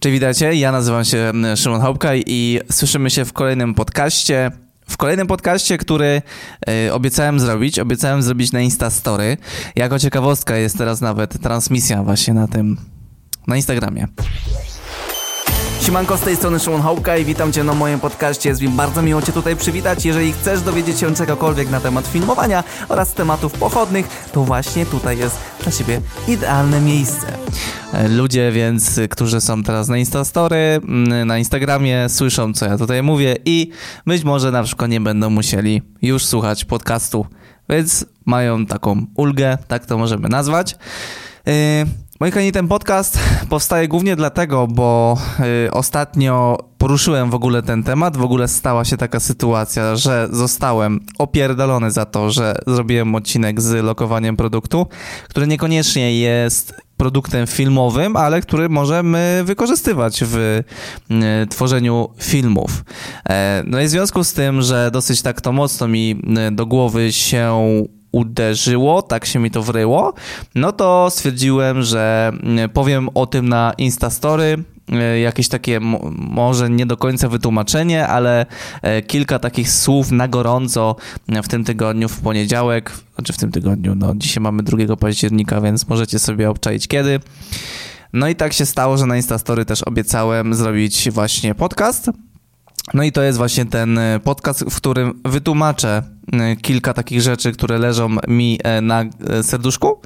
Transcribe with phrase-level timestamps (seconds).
[0.00, 0.54] Cześć, witajcie.
[0.54, 4.50] Ja nazywam się Szymon Hopkaj i słyszymy się w kolejnym podcaście.
[4.88, 6.22] W kolejnym podcaście, który
[6.86, 9.36] y, obiecałem zrobić, obiecałem zrobić na Insta Story.
[9.76, 12.76] Jako ciekawostka jest teraz nawet transmisja właśnie na tym,
[13.46, 14.06] na Instagramie.
[15.80, 18.48] Siemanko, z tej strony Szymon Hołka i witam Cię na moim podcaście.
[18.48, 20.04] Jest mi bardzo miło Cię tutaj przywitać.
[20.04, 25.38] Jeżeli chcesz dowiedzieć się czegokolwiek na temat filmowania oraz tematów pochodnych, to właśnie tutaj jest
[25.62, 27.26] dla Ciebie idealne miejsce.
[28.08, 30.80] Ludzie więc, którzy są teraz na Instastory,
[31.26, 33.70] na Instagramie, słyszą co ja tutaj mówię i
[34.06, 37.26] być może na przykład nie będą musieli już słuchać podcastu,
[37.68, 40.76] więc mają taką ulgę, tak to możemy nazwać.
[41.46, 41.52] Yy,
[42.20, 43.18] Moi kochani, ten podcast
[43.48, 45.18] powstaje głównie dlatego, bo
[45.66, 51.00] y, ostatnio poruszyłem w ogóle ten temat, w ogóle stała się taka sytuacja, że zostałem
[51.18, 54.86] opierdolony za to, że zrobiłem odcinek z lokowaniem produktu,
[55.28, 60.64] który niekoniecznie jest produktem filmowym, ale który możemy wykorzystywać w y,
[61.46, 62.84] tworzeniu filmów.
[63.28, 66.66] E, no i w związku z tym, że dosyć tak to mocno mi y, do
[66.66, 67.58] głowy się
[68.12, 70.14] uderzyło, tak się mi to wryło,
[70.54, 74.56] no to stwierdziłem, że mm, powiem o tym na Instastory,
[74.92, 75.80] e, jakieś takie
[76.18, 78.46] może nie do końca wytłumaczenie, ale
[78.82, 80.96] e, kilka takich słów na gorąco
[81.42, 85.88] w tym tygodniu, w poniedziałek, znaczy w tym tygodniu, no dzisiaj mamy 2 października, więc
[85.88, 87.20] możecie sobie obczaić kiedy.
[88.12, 92.10] No i tak się stało, że na Instastory też obiecałem zrobić właśnie podcast.
[92.94, 97.52] No i to jest właśnie ten e, podcast, w którym wytłumaczę e, kilka takich rzeczy,
[97.52, 99.04] które leżą mi e, na
[99.42, 100.00] serduszku,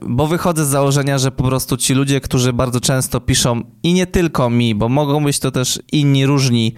[0.00, 4.06] bo wychodzę z założenia, że po prostu ci ludzie, którzy bardzo często piszą i nie
[4.06, 6.74] tylko mi, bo mogą być to też inni różni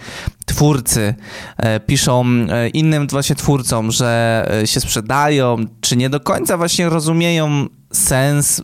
[0.47, 1.14] twórcy,
[1.86, 2.25] piszą
[2.75, 8.62] innym właśnie twórcom, że się sprzedają, czy nie do końca właśnie rozumieją sens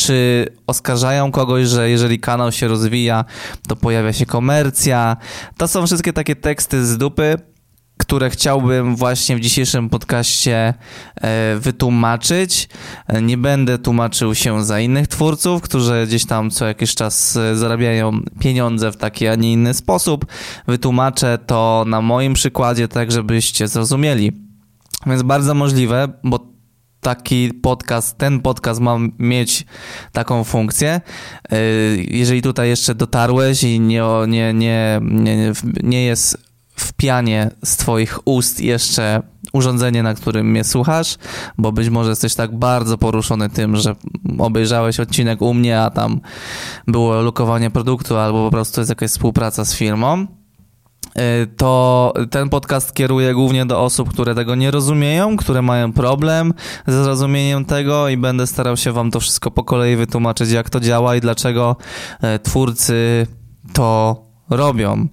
[0.00, 3.24] czy oskarżają kogoś, że jeżeli kanał się rozwija,
[3.68, 5.16] to pojawia się komercja.
[5.56, 7.36] To są wszystkie takie teksty z dupy,
[7.98, 10.74] które chciałbym właśnie w dzisiejszym podcaście
[11.16, 12.68] e, wytłumaczyć.
[13.22, 18.20] Nie będę tłumaczył się za innych twórców, którzy gdzieś tam co jakiś czas e, zarabiają
[18.40, 20.26] pieniądze w taki, a nie inny sposób.
[20.68, 24.32] Wytłumaczę to na moim przykładzie, tak żebyście zrozumieli.
[25.06, 26.49] Więc bardzo możliwe, bo
[27.00, 29.66] taki podcast, ten podcast ma mieć
[30.12, 31.00] taką funkcję.
[31.52, 35.52] Y, jeżeli tutaj jeszcze dotarłeś i nie, nie, nie, nie,
[35.82, 39.22] nie jest w pianie z Twoich ust jeszcze
[39.52, 41.16] urządzenie, na którym mnie słuchasz,
[41.58, 43.94] bo być może jesteś tak bardzo poruszony tym, że
[44.38, 46.20] obejrzałeś odcinek u mnie, a tam
[46.86, 50.39] było lokowanie produktu, albo po prostu jest jakaś współpraca z firmą
[51.56, 56.54] to ten podcast kieruje głównie do osób, które tego nie rozumieją, które mają problem
[56.86, 60.80] ze zrozumieniem tego i będę starał się wam to wszystko po kolei wytłumaczyć, jak to
[60.80, 61.76] działa i dlaczego
[62.36, 63.26] y, twórcy
[63.72, 64.16] to
[64.50, 65.08] robią.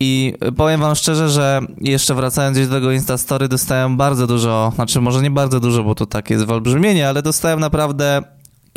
[0.00, 5.00] I powiem wam szczerze, że jeszcze wracając gdzieś do tego Instastory, dostałem bardzo dużo, znaczy
[5.00, 8.22] może nie bardzo dużo, bo to takie jest wyolbrzymienie, ale dostałem naprawdę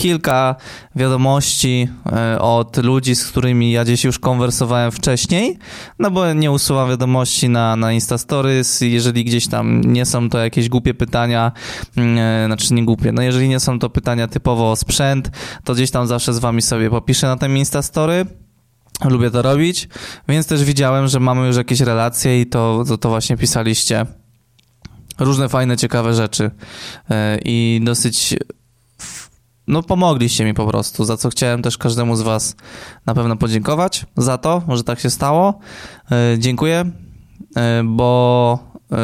[0.02, 0.56] kilka
[0.96, 5.58] wiadomości e, od ludzi, z którymi ja gdzieś już konwersowałem wcześniej,
[6.00, 10.70] no bo nie usuwam wiadomości na, na Instastories, jeżeli gdzieś tam nie są to jakieś
[10.70, 11.52] głupie pytania,
[11.98, 15.32] mm, e, znaczy nie głupie, no jeżeli nie są to pytania typowo o sprzęt,
[15.64, 18.26] to gdzieś tam zawsze z wami sobie popiszę na tym Instastory.
[19.06, 19.90] Lubię to robić,
[20.28, 24.06] więc też widziałem, że mamy już jakieś relacje i to, to, to właśnie pisaliście
[25.20, 26.52] różne fajne, ciekawe rzeczy
[27.10, 28.36] e, i dosyć
[29.72, 32.56] no pomogliście mi po prostu, za co chciałem też każdemu z was
[33.06, 35.60] na pewno podziękować za to, że tak się stało.
[36.12, 36.86] Yy, dziękuję,
[37.56, 38.60] yy, bo
[38.92, 38.98] yy,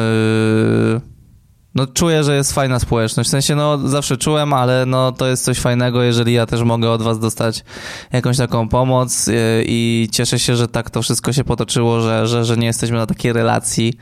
[1.78, 3.28] no czuję, że jest fajna społeczność.
[3.28, 6.90] W sensie, no zawsze czułem, ale no to jest coś fajnego, jeżeli ja też mogę
[6.90, 7.64] od was dostać
[8.12, 9.30] jakąś taką pomoc
[9.64, 13.06] i cieszę się, że tak to wszystko się potoczyło, że, że, że nie jesteśmy na
[13.06, 13.98] takiej relacji.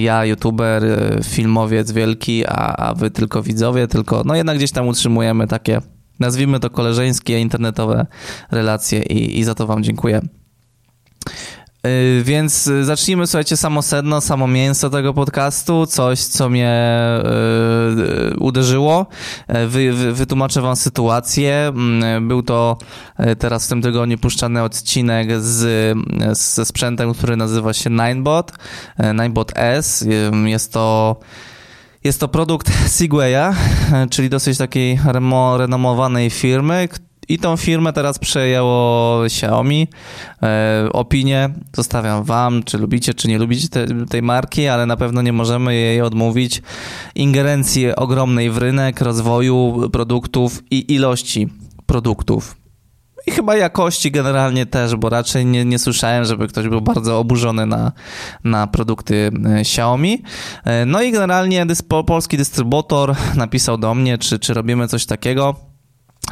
[0.00, 0.82] Ja, youtuber,
[1.24, 5.80] filmowiec wielki, a, a wy tylko widzowie, tylko no jednak gdzieś tam utrzymujemy takie
[6.20, 8.06] nazwijmy to koleżeńskie, internetowe
[8.50, 10.20] relacje i, i za to wam dziękuję.
[11.84, 16.84] Yy, więc zacznijmy, słuchajcie, samo sedno, samo mięso tego podcastu, coś, co mnie
[18.30, 19.06] yy, uderzyło.
[19.48, 21.72] Wy, wy, wytłumaczę wam sytuację.
[22.14, 22.78] Yy, był to
[23.38, 25.98] teraz w tym tygodniu puszczany odcinek z,
[26.38, 28.52] ze sprzętem, który nazywa się Ninebot,
[28.98, 30.06] Ninebot S.
[30.44, 31.16] Jest to
[32.04, 33.54] jest to produkt Segwaya,
[34.10, 35.00] czyli dosyć takiej
[35.56, 36.88] renomowanej firmy,
[37.28, 39.88] i tą firmę teraz przejęło Xiaomi.
[40.42, 45.22] E, opinię zostawiam wam, czy lubicie, czy nie lubicie te, tej marki, ale na pewno
[45.22, 46.62] nie możemy jej odmówić
[47.14, 51.48] ingerencji ogromnej w rynek, rozwoju produktów i ilości
[51.86, 52.56] produktów.
[53.26, 57.66] i chyba jakości generalnie też, bo raczej nie, nie słyszałem, żeby ktoś był bardzo oburzony
[57.66, 57.92] na,
[58.44, 60.22] na produkty e, Xiaomi.
[60.64, 65.71] E, no i generalnie dyspo, polski dystrybutor napisał do mnie, czy, czy robimy coś takiego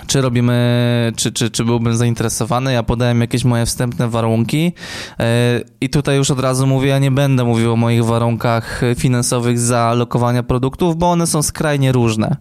[0.07, 2.73] czy robimy, czy, czy, czy byłbym zainteresowany.
[2.73, 4.73] Ja podałem jakieś moje wstępne warunki
[5.21, 9.59] e, i tutaj już od razu mówię, ja nie będę mówił o moich warunkach finansowych
[9.59, 12.37] za lokowania produktów, bo one są skrajnie różne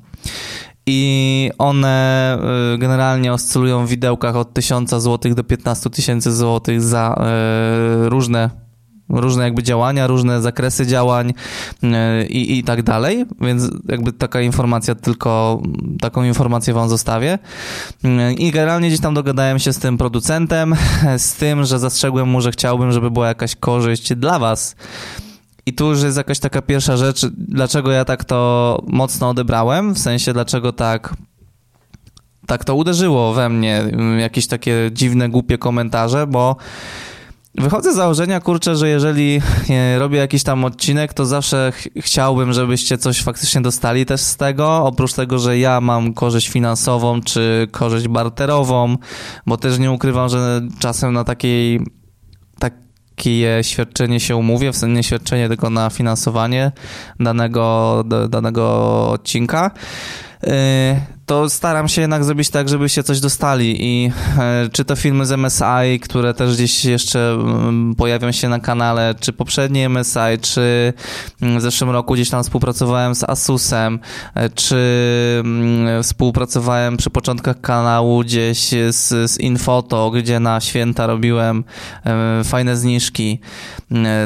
[0.92, 2.38] i one
[2.74, 7.16] y, generalnie oscylują w widełkach od 1000 zł do 15 tysięcy zł za
[8.06, 8.50] y, różne
[9.10, 11.34] różne jakby działania, różne zakresy działań
[11.84, 15.62] y, i, i tak dalej, więc jakby taka informacja tylko,
[16.02, 17.40] taką informację wam zostawię.
[18.38, 20.76] I generalnie gdzieś tam dogadałem się z tym producentem,
[21.18, 24.76] z tym, że zastrzegłem mu, że chciałbym, żeby była jakaś korzyść dla was
[25.66, 30.00] i tu już jest jakaś taka pierwsza rzecz, dlaczego ja tak to mocno odebrałem, w
[30.00, 31.14] sensie dlaczego tak
[32.48, 33.84] tak to uderzyło we mnie,
[34.20, 36.56] jakieś takie dziwne, głupie komentarze, bo
[37.60, 39.42] wychodzę z założenia, kurczę, że jeżeli
[39.98, 44.78] robię jakiś tam odcinek, to zawsze ch chciałbym, żebyście coś faktycznie dostali też z tego,
[44.78, 48.96] oprócz tego, że ja mam korzyść finansową, czy korzyść barterową,
[49.46, 51.80] bo też nie ukrywam, że czasem na takiej
[52.60, 56.72] takie świadczenie się umówię, w sensie nie świadczenie, tylko na finansowanie
[57.20, 58.66] danego, danego
[59.10, 59.72] odcinka.
[60.44, 65.25] Y, to staram się jednak zrobić tak, żebyście coś dostali i e, czy to filmy
[65.25, 70.94] z MSI, które też gdzieś jeszcze mm, pojawią się na kanale, czy poprzednie MSI, czy
[71.41, 74.00] mm, w zeszłym roku gdzieś tam współpracowałem z Asusem,
[74.36, 74.77] e, czy
[75.44, 81.63] mm, współpracowałem przy początkach kanału gdzieś z, z Infoto, gdzie na święta robiłem
[82.06, 83.39] e, fajne zniżki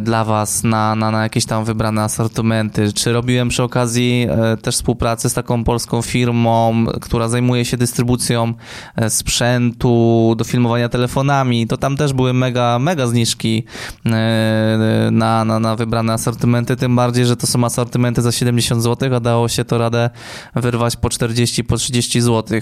[0.02, 4.28] dla was na, na, na jakieś tam wybrane asortymenty, czy robiłem przy okazji
[4.62, 8.54] też współpracę z taką polską firmą, która zajmuje się dystrybucją
[8.96, 13.64] e, sprzętu do filmowania telefonami, to tam też były mega, mega zniżki
[14.06, 19.16] e, na, na, na wybrane asortymenty, tym bardziej, że to są asortymenty za 70 zł,
[19.16, 20.10] a dało się to radę
[20.56, 22.62] wyrwać po 40, po 30 zł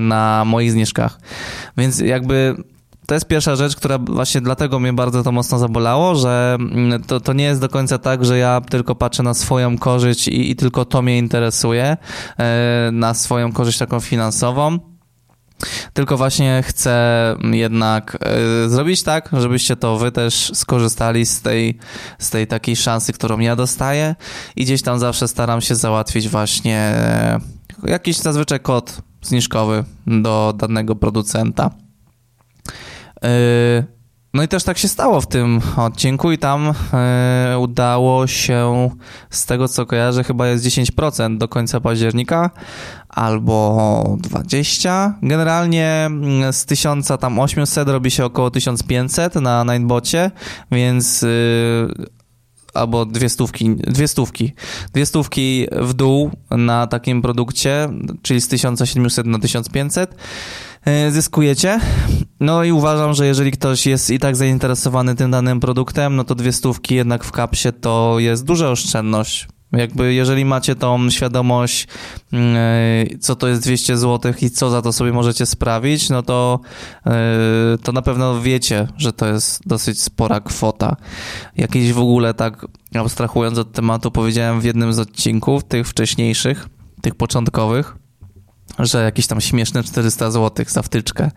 [0.00, 1.20] na moich zniżkach.
[1.76, 2.56] Więc jakby
[3.08, 7.20] to jest pierwsza rzecz, która właśnie dlatego mnie bardzo to mocno zabolało, że mm, to,
[7.20, 10.56] to nie jest do końca tak, że ja tylko patrzę na swoją korzyść i, i
[10.56, 11.96] tylko to mnie interesuje,
[12.38, 14.78] e, na swoją korzyść taką finansową.
[15.92, 18.18] Tylko właśnie chcę jednak
[18.66, 21.78] y, zrobić tak, żebyście to wy też skorzystali z tej,
[22.18, 24.14] z tej takiej szansy, którą ja dostaję
[24.56, 26.94] i gdzieś tam zawsze staram się załatwić właśnie
[27.84, 31.87] y, jakiś zazwyczaj kod zniżkowy do danego producenta.
[33.24, 33.98] E,
[34.34, 38.90] no i też tak się stało w tym odcinku i tam e, udało się,
[39.30, 42.50] z tego co kojarzę, chyba jest 10% do końca października
[43.08, 45.14] albo 20.
[45.22, 50.30] Generalnie mm, z 1800 robi się około 1500 na Ninebocie,
[50.70, 51.88] więc y,
[52.74, 54.52] albo dwie stówki, dwie stówki,
[54.92, 57.88] dwie stówki w dół na takim produkcie,
[58.22, 60.14] czyli z 1700 na 1500
[60.88, 61.80] E, zyskujecie.
[62.40, 66.34] No i uważam, że jeżeli ktoś jest i tak zainteresowany tym danym produktem, no to
[66.34, 69.48] dwie stówki jednak w kapsie to jest duża oszczędność.
[69.72, 71.88] Jakby jeżeli macie tą świadomość,
[72.32, 76.22] mm, e, co to jest 200 zł i co za to sobie możecie sprawić, no
[76.22, 76.60] to,
[77.06, 77.12] e,
[77.82, 80.96] to na pewno wiecie, że to jest dosyć spora kwota.
[81.56, 86.68] Jakieś w ogóle tak abstrahując od tematu, powiedziałem w jednym z odcinków, tych wcześniejszych,
[87.02, 87.96] tych początkowych,
[88.78, 91.30] że jakieś tam śmieszne 400 zł za wtyczkę.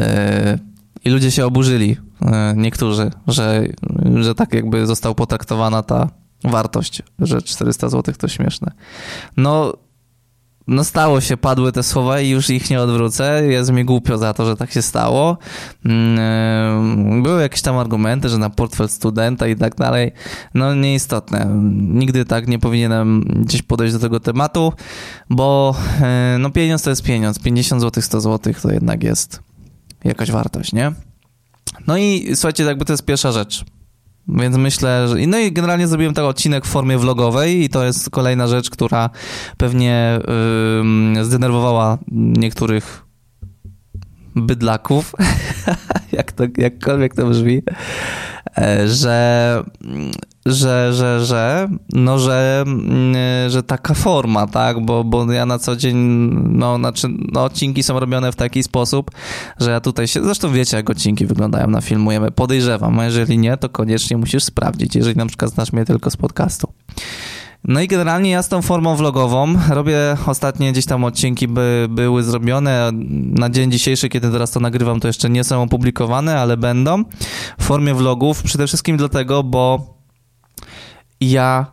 [0.00, 0.58] E,
[1.04, 1.96] I ludzie się oburzyli,
[2.56, 3.64] niektórzy, że,
[4.14, 8.72] że tak jakby została potraktowana ta wartość, że 400 zł to śmieszne.
[9.36, 9.72] No,
[10.66, 13.46] no stało się, padły te słowa i już ich nie odwrócę.
[13.46, 15.38] Jest mi głupio za to, że tak się stało.
[15.84, 20.12] Mm, były jakieś tam argumenty, że na portfel studenta i tak dalej.
[20.54, 21.46] No nieistotne.
[21.72, 24.72] Nigdy tak nie powinienem gdzieś podejść do tego tematu,
[25.30, 27.38] bo e, no pieniądz to jest pieniądz.
[27.38, 29.40] 50 zł, 100 zł to jednak jest
[30.04, 30.92] jakaś wartość, nie?
[31.86, 33.64] No i słuchajcie, jakby to jest pierwsza rzecz.
[34.28, 35.26] Więc myślę, że.
[35.26, 39.10] No i generalnie zrobiłem ten odcinek w formie vlogowej, i to jest kolejna rzecz, która
[39.56, 40.20] pewnie
[41.14, 43.04] yy, zdenerwowała niektórych
[44.36, 45.12] bydlaków,
[46.12, 47.62] jak to, jakkolwiek to brzmi,
[48.58, 49.64] e, że
[50.46, 55.76] że, że, że, no, że, mm, że taka forma, tak, bo, bo ja na co
[55.76, 55.96] dzień,
[56.50, 59.10] no, znaczy, no, odcinki są robione w taki sposób,
[59.60, 63.56] że ja tutaj się, zresztą wiecie, jak odcinki wyglądają na filmujemy, podejrzewam, a jeżeli nie,
[63.56, 66.72] to koniecznie musisz sprawdzić, jeżeli na przykład znasz mnie tylko z podcastu.
[67.64, 72.22] No i generalnie ja z tą formą vlogową robię ostatnie gdzieś tam odcinki by były
[72.22, 72.90] zrobione.
[73.12, 77.04] Na dzień dzisiejszy, kiedy teraz to nagrywam, to jeszcze nie są opublikowane, ale będą
[77.58, 78.42] w formie vlogów.
[78.42, 79.99] Przede wszystkim dlatego, bo
[81.20, 81.72] ja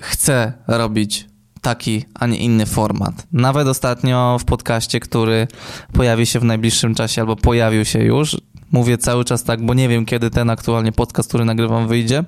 [0.00, 1.26] chcę robić
[1.60, 3.26] taki, a nie inny format.
[3.32, 5.48] Nawet ostatnio w podcaście, który
[5.92, 8.36] pojawi się w najbliższym czasie, albo pojawił się już,
[8.72, 12.24] mówię cały czas tak, bo nie wiem, kiedy ten aktualnie podcast, który nagrywam, wyjdzie.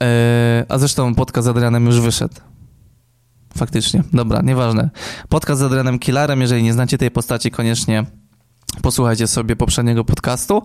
[0.00, 0.06] Yy,
[0.68, 2.34] a zresztą podcast z Adrianem już wyszedł.
[3.58, 4.02] Faktycznie.
[4.12, 4.90] Dobra, nieważne.
[5.28, 8.04] Podcast z Adrianem Killarem, jeżeli nie znacie tej postaci, koniecznie
[8.82, 10.62] Posłuchajcie sobie poprzedniego podcastu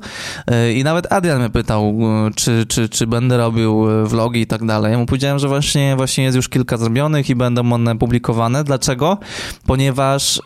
[0.48, 1.96] e, i nawet Adrian mnie pytał,
[2.28, 4.92] e, czy, czy, czy będę robił e, vlogi i tak dalej.
[4.92, 8.63] Ja mu powiedziałem, że właśnie, właśnie jest już kilka zrobionych i będą one publikowane.
[8.63, 9.18] Dlaczego?
[9.66, 10.42] Ponieważ y,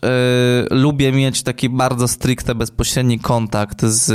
[0.70, 4.12] lubię mieć taki bardzo stricte, bezpośredni kontakt z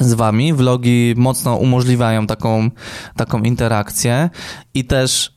[0.00, 0.52] z wami.
[0.52, 2.70] Vlogi mocno umożliwiają taką,
[3.16, 4.30] taką interakcję
[4.74, 5.33] i też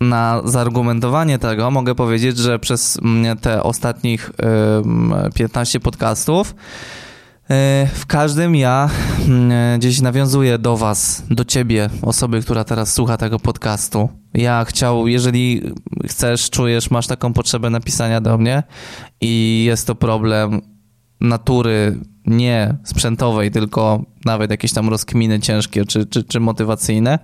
[0.00, 2.98] na zaargumentowanie tego mogę powiedzieć, że przez
[3.40, 4.30] te ostatnich
[5.34, 6.54] 15 podcastów y,
[7.94, 8.90] w każdym ja
[9.28, 14.08] mm, gdzieś nawiązuję do Was, do Ciebie, osoby, która teraz słucha tego podcastu.
[14.34, 15.62] Ja chciał, jeżeli
[16.06, 18.62] chcesz, czujesz, masz taką potrzebę napisania do mnie
[19.20, 20.60] i jest to problem
[21.20, 27.18] natury nie sprzętowej, tylko nawet jakieś tam rozkminy ciężkie czy, czy, czy motywacyjne,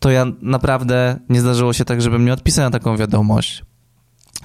[0.00, 3.62] to ja naprawdę nie zdarzyło się tak, żebym nie odpisał na taką wiadomość.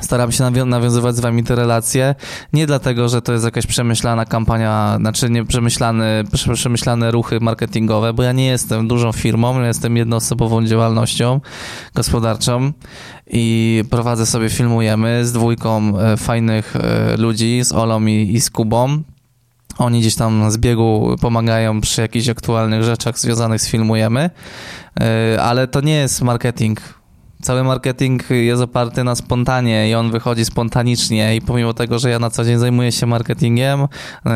[0.02, 2.16] Staram się nawią nawiązywać z wami te relacje,
[2.54, 8.24] nie dlatego, że to jest jakaś przemyślana kampania, znaczy nie przemyślane, przemyślane ruchy marketingowe, bo
[8.24, 11.42] ja nie jestem dużą firmą, ja jestem jednoosobową działalnością
[11.96, 12.72] gospodarczą
[13.28, 18.50] i prowadzę sobie, filmujemy z dwójką e, fajnych e, ludzi, z Olą i, i z
[18.50, 19.04] Kubą.
[19.78, 24.30] Oni gdzieś tam z biegu pomagają przy jakichś aktualnych rzeczach związanych z filmujemy,
[25.00, 26.80] e, ale to nie jest marketing
[27.44, 32.20] cały marketing jest oparty na spontanie i on wychodzi spontanicznie i pomimo tego, że ja
[32.20, 33.80] na co dzień zajmuję się marketingiem,
[34.26, 34.32] yy,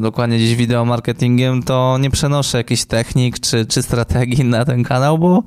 [0.00, 5.18] dokładnie gdzieś wideo marketingiem, to nie przenoszę jakichś technik czy, czy strategii na ten kanał,
[5.18, 5.42] bo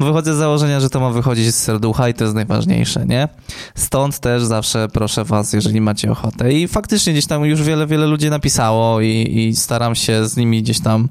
[0.00, 3.28] wychodzę z założenia, że to ma wychodzić z serducha i to jest najważniejsze, nie?
[3.74, 8.06] Stąd też zawsze proszę was, jeżeli macie ochotę i faktycznie gdzieś tam już wiele, wiele
[8.06, 11.08] ludzi napisało i, i staram się z nimi gdzieś tam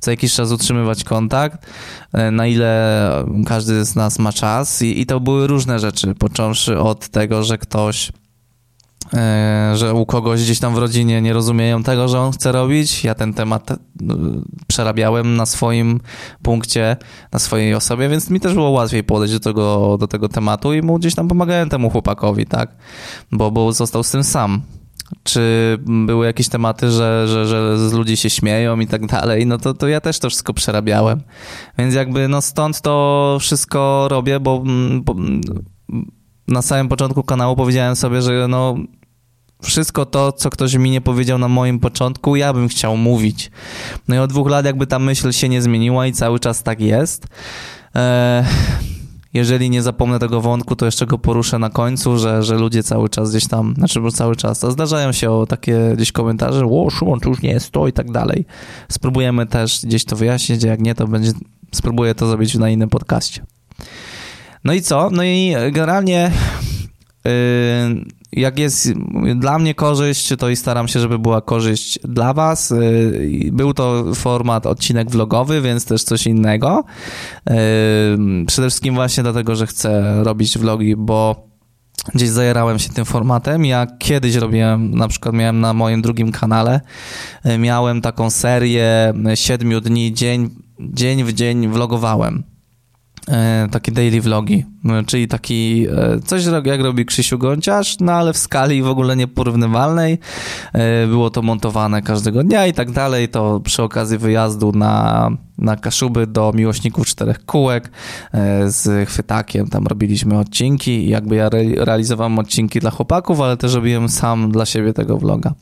[0.00, 1.66] co jakiś czas utrzymywać kontakt,
[2.14, 2.66] yy, na ile
[3.46, 7.58] każdy z nas ma czas, i, i to były różne rzeczy, począwszy od tego, że
[7.58, 8.12] ktoś
[9.14, 13.04] e, że u kogoś gdzieś tam w rodzinie nie rozumieją tego, że on chce robić.
[13.04, 13.76] Ja ten temat e,
[14.66, 16.00] przerabiałem na swoim
[16.42, 16.96] punkcie,
[17.32, 20.82] na swojej osobie, więc mi też było łatwiej podejść do tego, do tego tematu i
[20.82, 22.76] mu gdzieś tam pomagałem temu chłopakowi, tak?
[23.32, 24.62] Bo, bo został z tym sam
[25.22, 29.58] czy były jakieś tematy, że, że, że z ludzi się śmieją i tak dalej, no
[29.58, 31.22] to, to ja też to wszystko przerabiałem.
[31.78, 34.64] Więc jakby no stąd to wszystko robię, bo,
[35.02, 35.14] bo
[36.48, 38.76] na samym początku kanału powiedziałem sobie, że no
[39.62, 43.50] wszystko to, co ktoś mi nie powiedział na moim początku, ja bym chciał mówić.
[44.08, 46.80] No i od dwóch lat jakby ta myśl się nie zmieniła i cały czas tak
[46.80, 47.26] jest.
[47.94, 48.44] Eee
[49.36, 53.08] jeżeli nie zapomnę tego wątku, to jeszcze go poruszę na końcu, że, że ludzie cały
[53.08, 57.20] czas gdzieś tam, znaczy bo cały czas, a zdarzają się takie gdzieś komentarze, o Szymon,
[57.26, 58.46] już nie jest to i tak dalej.
[58.88, 61.32] Spróbujemy też gdzieś to wyjaśnić, a jak nie, to będzie,
[61.72, 63.42] spróbuję to zrobić na innym podcaście.
[64.64, 65.10] No i co?
[65.10, 66.30] No i generalnie
[68.32, 68.92] jak jest
[69.36, 72.70] dla mnie korzyść, to i staram się, żeby była korzyść dla Was.
[72.70, 76.84] Y, był to format, odcinek vlogowy, więc też coś innego.
[77.50, 77.52] Y,
[78.46, 81.46] przede wszystkim właśnie dlatego, że chcę robić vlogi, bo
[82.14, 83.64] gdzieś zajerałem się tym formatem.
[83.64, 86.80] Ja kiedyś robiłem, na przykład miałem na moim drugim kanale,
[87.58, 92.55] miałem taką serię siedmiu dni, dzień, dzień w dzień vlogowałem
[93.70, 98.38] takie daily vlogi, e, czyli taki e, coś jak robi Krzysiu Gąciarz, no ale w
[98.38, 100.18] skali w ogóle nieporównywalnej.
[101.08, 106.26] Było to montowane każdego dnia i tak dalej, to przy okazji wyjazdu na, na Kaszuby
[106.26, 107.90] do miłośników czterech kółek
[108.66, 114.08] z chwytakiem, tam robiliśmy odcinki i jakby ja realizowałem odcinki dla chłopaków, ale też robiłem
[114.08, 115.54] sam dla siebie tego vloga.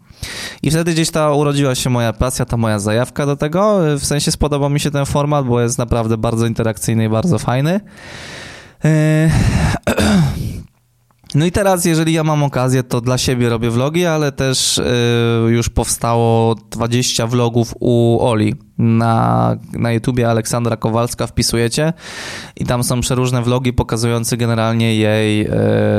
[0.63, 3.79] I wtedy gdzieś ta urodziła się moja pasja, ta moja zajawka do tego.
[3.99, 7.81] W sensie spodobał mi się ten format, bo jest naprawdę bardzo interakcyjny i bardzo fajny.
[8.85, 9.31] E,
[11.35, 14.85] No i teraz, jeżeli ja mam okazję, to dla siebie robię vlogi, ale też y,
[15.49, 18.55] już powstało 20 vlogów u Oli.
[18.79, 20.31] Na, na YouTubie.
[20.31, 21.93] Aleksandra Kowalska wpisujecie.
[22.57, 25.51] I tam są przeróżne vlogi pokazujące generalnie jej y,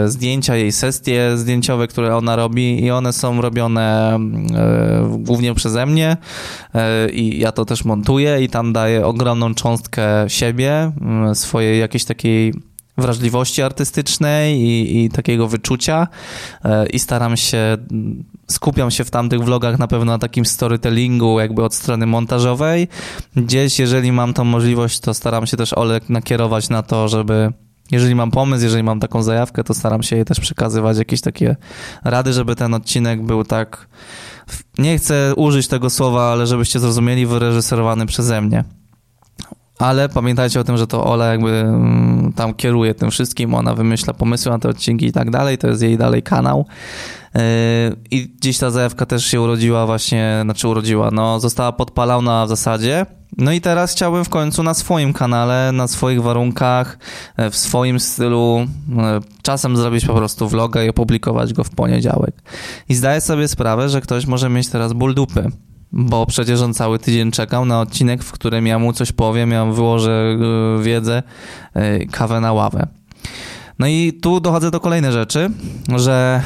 [0.06, 2.84] zdjęcia, jej sesje zdjęciowe, które ona robi.
[2.84, 4.18] I one są robione
[5.15, 6.18] y, głównie przeze mnie.
[7.13, 10.92] I ja to też montuję i tam daję ogromną cząstkę siebie,
[11.34, 12.54] swojej jakiejś takiej
[12.98, 16.08] wrażliwości artystycznej i, i, takiego wyczucia
[16.66, 17.78] e, i staram się,
[18.48, 22.88] skupiam się w tamtych vlogach na pewno na takim storytellingu jakby od strony montażowej.
[23.36, 27.54] Gdzieś, jeżeli mam tą możliwość, to staram się też Olek nakierować na to, żeby
[27.92, 31.56] jeżeli mam pomysł, jeżeli mam taką zajawkę, to staram się jej też przekazywać jakieś takie
[32.04, 33.88] rady, żeby ten odcinek był tak,
[34.78, 38.64] nie chcę użyć tego słowa, ale żebyście zrozumieli, wyreżyserowany przeze mnie
[39.79, 44.13] ale pamiętajcie o tym, że to Ola jakby mm, tam kieruje tym wszystkim, ona wymyśla
[44.13, 46.65] pomysły na te odcinki i tak dalej, to jest jej dalej kanał.
[47.36, 47.41] Yy,
[48.12, 53.05] I dziś ta zajawka też się urodziła właśnie, znaczy urodziła, no została podpalona w zasadzie.
[53.38, 56.98] No i teraz chciałbym w końcu na swoim kanale, na swoich warunkach,
[57.38, 58.67] e, w swoim stylu,
[58.98, 62.36] e, czasem zrobić po prostu vloga i opublikować go w poniedziałek.
[62.89, 65.51] I zdaję sobie sprawę, że ktoś może mieć teraz ból dupy
[65.96, 69.66] bo przecież on cały tydzień czekał na odcinek, w którym ja mu coś powiem, ja
[69.66, 71.24] wyłożę e, wiedzę,
[71.74, 72.88] e, kawę na ławę.
[73.80, 75.50] No i tu dochodzę do kolejnej rzeczy,
[75.96, 76.42] że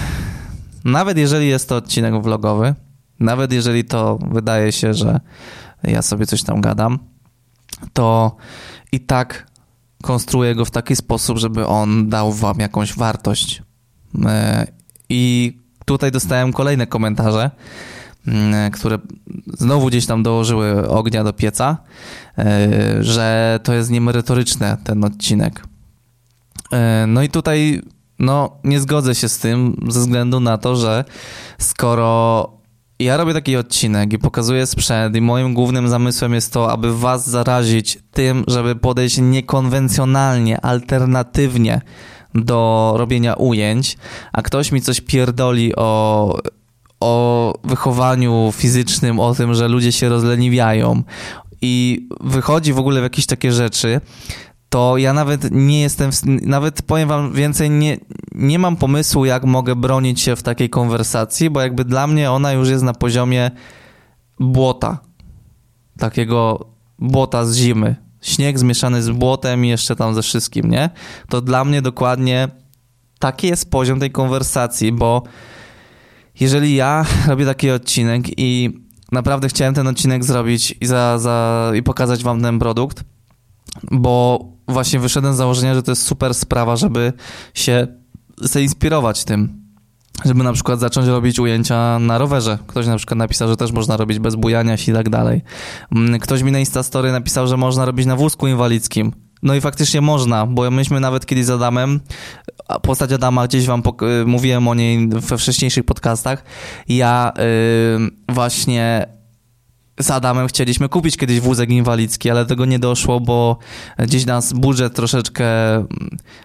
[0.85, 2.75] nawet jeżeli jest to odcinek vlogowy,
[3.19, 5.19] nawet jeżeli to wydaje się, że
[5.83, 6.99] ja sobie coś tam gadam,
[7.93, 8.35] to
[8.91, 9.47] i tak
[10.03, 13.63] konstruuję go w taki sposób, żeby on dał wam jakąś wartość.
[14.25, 14.67] E,
[15.09, 15.53] I
[15.85, 17.51] tutaj dostałem kolejne komentarze,
[18.73, 18.97] które
[19.47, 21.77] znowu gdzieś tam dołożyły ognia do pieca,
[22.37, 25.63] e, że to jest niemerytoryczne ten odcinek.
[26.71, 27.81] E, no i tutaj
[28.19, 31.05] no, nie zgodzę się z tym ze względu na to, że
[31.57, 32.49] skoro
[32.99, 37.29] ja robię taki odcinek i pokazuję sprzęt i moim głównym zamysłem jest to, aby was
[37.29, 41.81] zarazić tym, żeby podejść niekonwencjonalnie, alternatywnie
[42.35, 43.97] do robienia ujęć,
[44.33, 46.37] a ktoś mi coś pierdoli o
[46.99, 51.03] o wychowaniu fizycznym, o tym, że ludzie się rozleniwiają
[51.61, 54.01] i wychodzi w ogóle w jakieś takie rzeczy,
[54.69, 57.97] to ja nawet nie jestem, nawet powiem wam więcej, nie,
[58.31, 62.51] nie mam pomysłu, jak mogę bronić się w takiej konwersacji, bo jakby dla mnie ona
[62.51, 63.51] już jest na poziomie
[64.39, 64.99] błota.
[65.97, 66.65] Takiego
[66.99, 67.95] błota z zimy.
[68.21, 70.89] Śnieg zmieszany z błotem i jeszcze tam ze wszystkim, nie?
[71.29, 72.47] To dla mnie dokładnie
[73.19, 75.23] taki jest poziom tej konwersacji, bo
[76.39, 78.79] jeżeli ja robię taki odcinek i
[79.11, 83.03] naprawdę chciałem ten odcinek zrobić i, za, za, i pokazać wam ten produkt,
[83.91, 87.13] bo właśnie wyszedłem z założenia, że to jest super sprawa, żeby
[87.53, 87.87] się
[88.37, 89.59] zainspirować tym.
[90.25, 92.57] Żeby na przykład zacząć robić ujęcia na rowerze.
[92.67, 95.41] Ktoś na przykład napisał, że też można robić bez bujania się i tak dalej.
[95.95, 99.11] Mm, ktoś mi na Instastory napisał, że można robić na wózku inwalidzkim.
[99.43, 101.99] No i faktycznie można, bo myśmy nawet kiedyś z Adamem,
[102.81, 103.83] postać Adama gdzieś wam
[104.21, 106.43] y, mówiłem o niej we wcześniejszych podcastach,
[106.87, 107.33] ja
[108.29, 109.18] y, właśnie
[109.99, 113.57] z Adamem chcieliśmy kupić kiedyś wózek inwalidzki, ale tego nie doszło, bo
[113.97, 115.45] gdzieś nas budżet troszeczkę,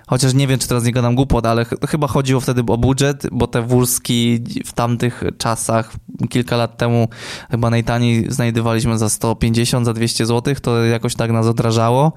[0.06, 3.26] chociaż nie wiem, czy teraz nie gadam głupot, ale ch chyba chodziło wtedy o budżet,
[3.32, 5.92] bo te wózki w tamtych czasach,
[6.28, 7.08] kilka lat temu,
[7.50, 12.12] chyba najtaniej znajdowaliśmy za 150, za 200 zł, to jakoś tak nas odrażało.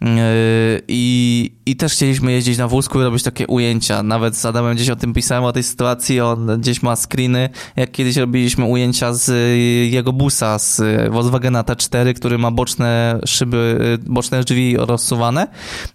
[0.00, 0.08] Yy,
[0.88, 4.02] I, I też chcieliśmy jeździć na wózku i robić takie ujęcia.
[4.02, 7.90] Nawet z Adamem gdzieś o tym pisałem, o tej sytuacji, on gdzieś ma screeny, jak
[7.90, 9.32] kiedyś robiliśmy ujęcia z
[9.92, 15.48] jego busa, z Volkswagena T4, który ma boczne szyby, boczne drzwi rozsuwane.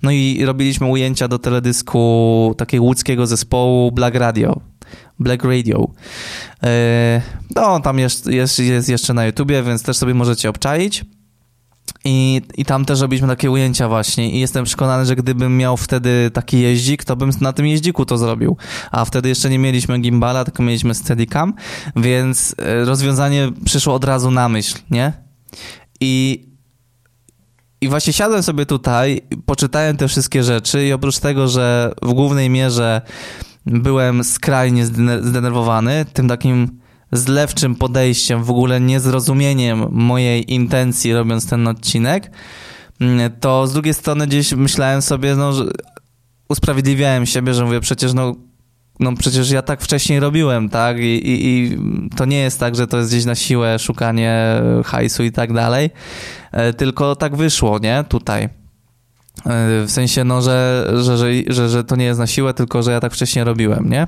[0.04, 4.62] No i robiliśmy ujęcia do teledysku takiego łódzkiego zespołu Black Radio.
[5.20, 5.88] Black Radio.
[6.64, 7.22] E,
[7.56, 11.06] no, tam jest, jest, jest jeszcze na YouTubie, więc też sobie możecie obczaić.
[12.10, 16.32] I, I tam też robiliśmy takie ujęcia właśnie i jestem przekonany, że gdybym miał wtedy
[16.34, 18.58] taki jeździk, to bym na tym jeździku to zrobił.
[18.92, 21.54] A wtedy jeszcze nie mieliśmy gimbala, tylko mieliśmy steadicam,
[21.96, 25.14] więc e, rozwiązanie przyszło od razu na myśl, nie?
[26.00, 26.46] I,
[27.82, 32.50] i właśnie siadłem sobie tutaj, poczytałem te wszystkie rzeczy i oprócz tego, że w głównej
[32.50, 33.02] mierze
[33.66, 34.86] byłem skrajnie
[35.22, 36.80] zdenerwowany tym takim
[37.12, 42.32] zlewczym podejściem, w ogóle niezrozumieniem mojej intencji robiąc ten odcinek,
[43.02, 45.64] mm, to z drugiej strony gdzieś myślałem sobie, no, że
[46.50, 48.36] usprawiedliwiałem siebie, że mówię, przecież no,
[49.00, 51.00] no przecież ja tak wcześniej robiłem, tak?
[51.00, 51.78] I, i, I,
[52.16, 55.90] to nie jest tak, że to jest gdzieś na siłę szukanie hajsu i tak dalej,
[56.52, 58.06] e, tylko tak wyszło, nie?
[58.10, 58.50] Tutaj.
[59.86, 62.92] w sensie, no, że, że, że, że, że to nie jest na siłę, tylko że
[62.92, 64.08] ja tak wcześniej robiłem, nie?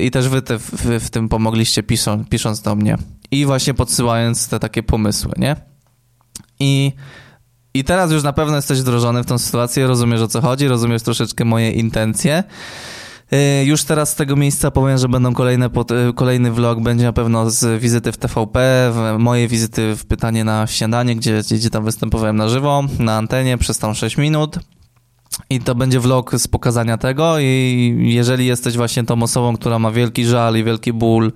[0.00, 2.96] I też wy te, w, w tym pomogliście piszą, pisząc do mnie
[3.30, 5.56] i właśnie podsyłając te takie pomysły, nie?
[6.60, 6.92] I,
[7.74, 11.02] I teraz już na pewno jesteś wdrożony w tą sytuację, rozumiesz o co chodzi, rozumiesz
[11.02, 12.44] troszeczkę moje intencje.
[13.32, 15.66] Y, już teraz z tego miejsca powiem, że będą kolejne,
[16.10, 20.66] y, kolejny vlog, będzie na pewno z wizyty w TVP, moje wizyty w pytanie na
[20.66, 24.58] śniadanie, gdzie, gdzie tam występowałem na żywo, na antenie przez tam 6 minut.
[25.50, 27.38] I to będzie vlog z pokazania tego.
[27.38, 31.32] I jeżeli jesteś właśnie tą osobą, która ma wielki żal i wielki ból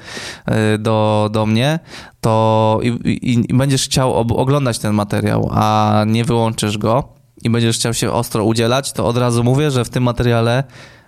[0.75, 1.79] y, do, do mnie,
[2.21, 7.09] to i, i, i będziesz chciał oglądać ten materiał, a nie wyłączysz go
[7.43, 10.65] i będziesz chciał się ostro udzielać, to od razu mówię, że w tym materiale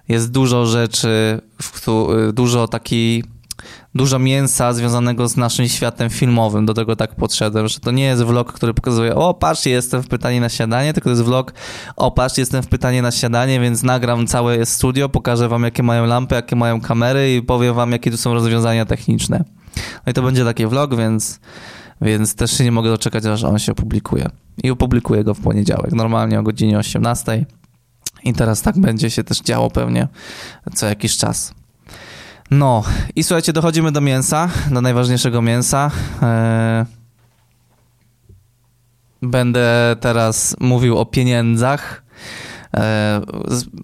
[0.08, 1.40] jest dużo rzeczy,
[2.32, 3.24] dużo takiej
[3.94, 6.66] dużo mięsa związanego z naszym światem filmowym.
[6.66, 10.08] Do tego tak podszedłem, że to nie jest vlog, który pokazuje, o patrzcie, jestem w
[10.08, 11.52] pytanie na śniadanie, tylko to jest vlog,
[11.96, 16.06] o patrzcie, jestem w pytanie na śniadanie, więc nagram całe studio, pokażę wam, jakie mają
[16.06, 19.44] lampy, jakie mają kamery i powiem wam, jakie tu są rozwiązania techniczne.
[20.06, 21.40] No i to będzie taki vlog, więc,
[22.00, 24.30] więc też się nie mogę doczekać, aż on się opublikuje.
[24.62, 27.46] I opublikuję go w poniedziałek, normalnie o godzinie 18.
[28.24, 30.08] I teraz tak będzie się też działo pewnie
[30.74, 31.59] co jakiś czas.
[32.50, 32.82] No
[33.16, 35.90] i słuchajcie, dochodzimy do mięsa, do najważniejszego mięsa.
[36.22, 36.84] Eee,
[39.22, 42.02] będę teraz mówił o pieniądzach.
[42.72, 42.82] Eee,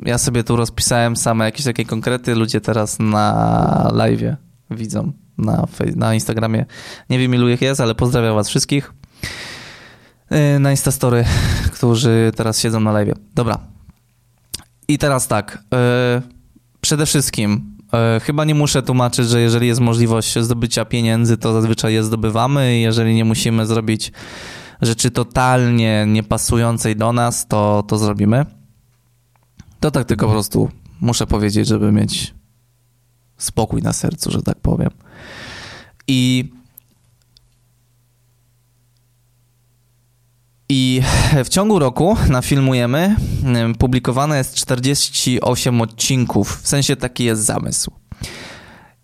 [0.02, 2.34] ja sobie tu rozpisałem same jakieś takie konkrety.
[2.34, 4.36] Ludzie teraz na live
[4.70, 6.66] widzą na, na Instagramie.
[7.10, 8.92] Nie wiem ilu ich jest, ale pozdrawiam was wszystkich.
[10.30, 11.24] Eee, na Instastory,
[11.72, 13.14] którzy teraz siedzą na live.
[13.34, 13.58] Dobra,
[14.88, 15.58] i teraz tak.
[16.80, 17.75] Przede wszystkim
[18.22, 22.78] chyba nie muszę tłumaczyć, że jeżeli jest możliwość zdobycia pieniędzy, to zazwyczaj je zdobywamy.
[22.78, 24.12] Jeżeli nie musimy zrobić
[24.82, 28.46] rzeczy totalnie niepasującej do nas, to, to zrobimy.
[29.80, 30.70] To tak tylko po prostu
[31.00, 32.34] muszę powiedzieć, żeby mieć
[33.36, 34.90] spokój na sercu, że tak powiem.
[36.08, 36.50] I
[40.68, 41.02] I
[41.44, 43.16] w ciągu roku nafilmujemy,
[43.78, 47.90] publikowane jest 48 odcinków, w sensie taki jest zamysł.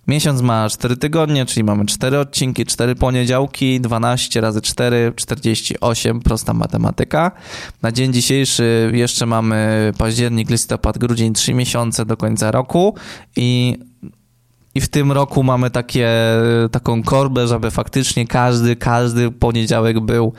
[0.07, 6.55] Miesiąc ma 4 tygodnie, czyli mamy 4 odcinki, 4 poniedziałki, 12 razy 4, 48, prosta
[6.55, 7.33] matematyka.
[7.83, 12.95] Na dzień dzisiejszy jeszcze mamy październik, listopad, grudzień, 3 miesiące do końca roku
[13.37, 13.79] i
[14.75, 16.09] i w tym roku mamy takie,
[16.71, 20.33] taką korbę, żeby faktycznie każdy, każdy poniedziałek był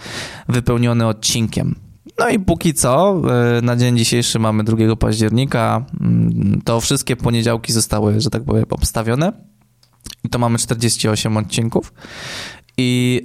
[0.50, 1.76] wypełniony odcinkiem.
[2.20, 3.22] No i póki co,
[3.58, 8.66] e, na dzień dzisiejszy mamy 2 października, mm, to wszystkie poniedziałki zostały, że tak powiem,
[8.70, 9.34] obstawione.
[10.24, 11.94] I to mamy 48 odcinków.
[12.78, 13.22] I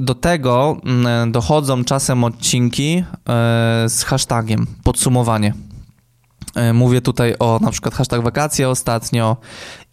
[0.00, 5.54] do tego mm, dochodzą czasem odcinki e, z hashtagiem podsumowanie.
[6.54, 9.36] E, mówię tutaj o na przykład hashtag wakacje ostatnio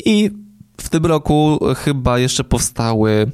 [0.06, 0.45] i
[0.78, 3.32] w tym roku chyba jeszcze powstały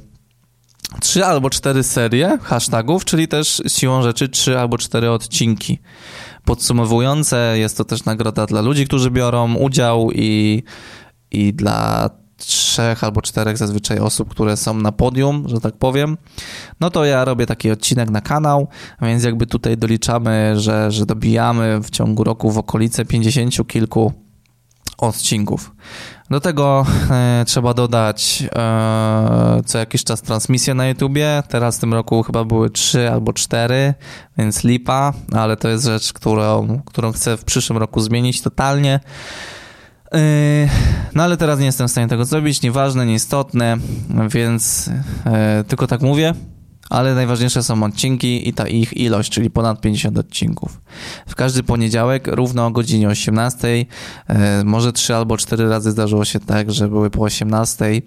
[1.00, 5.78] trzy albo cztery serie hashtagów, czyli też siłą rzeczy trzy albo cztery odcinki
[6.44, 7.58] podsumowujące.
[7.58, 10.62] Jest to też nagroda dla ludzi, którzy biorą udział i,
[11.30, 16.16] i dla trzech albo czterech zazwyczaj osób, które są na podium, że tak powiem,
[16.80, 18.68] no to ja robię taki odcinek na kanał,
[19.02, 24.12] więc jakby tutaj doliczamy, że, że dobijamy w ciągu roku w okolice pięćdziesięciu kilku
[25.02, 25.74] odcinków.
[26.30, 31.42] Do tego e, trzeba dodać e, co jakiś czas transmisję na YouTubie.
[31.48, 33.94] Teraz w tym roku chyba były trzy albo cztery,
[34.38, 39.00] więc lipa, ale to jest rzecz, którą, którą chcę w przyszłym roku zmienić totalnie.
[40.14, 40.18] E,
[41.14, 43.76] no ale teraz nie jestem w stanie tego zrobić, nieważne, nieistotne,
[44.28, 44.90] więc
[45.68, 46.34] tylko tak mówię
[46.92, 50.80] ale najważniejsze są odcinki i ta ich ilość, czyli ponad 50 odcinków.
[51.26, 53.86] W każdy poniedziałek równo o godzinie 18,
[54.28, 58.02] e, może 3 albo 4 razy zdarzyło się tak, że były po 18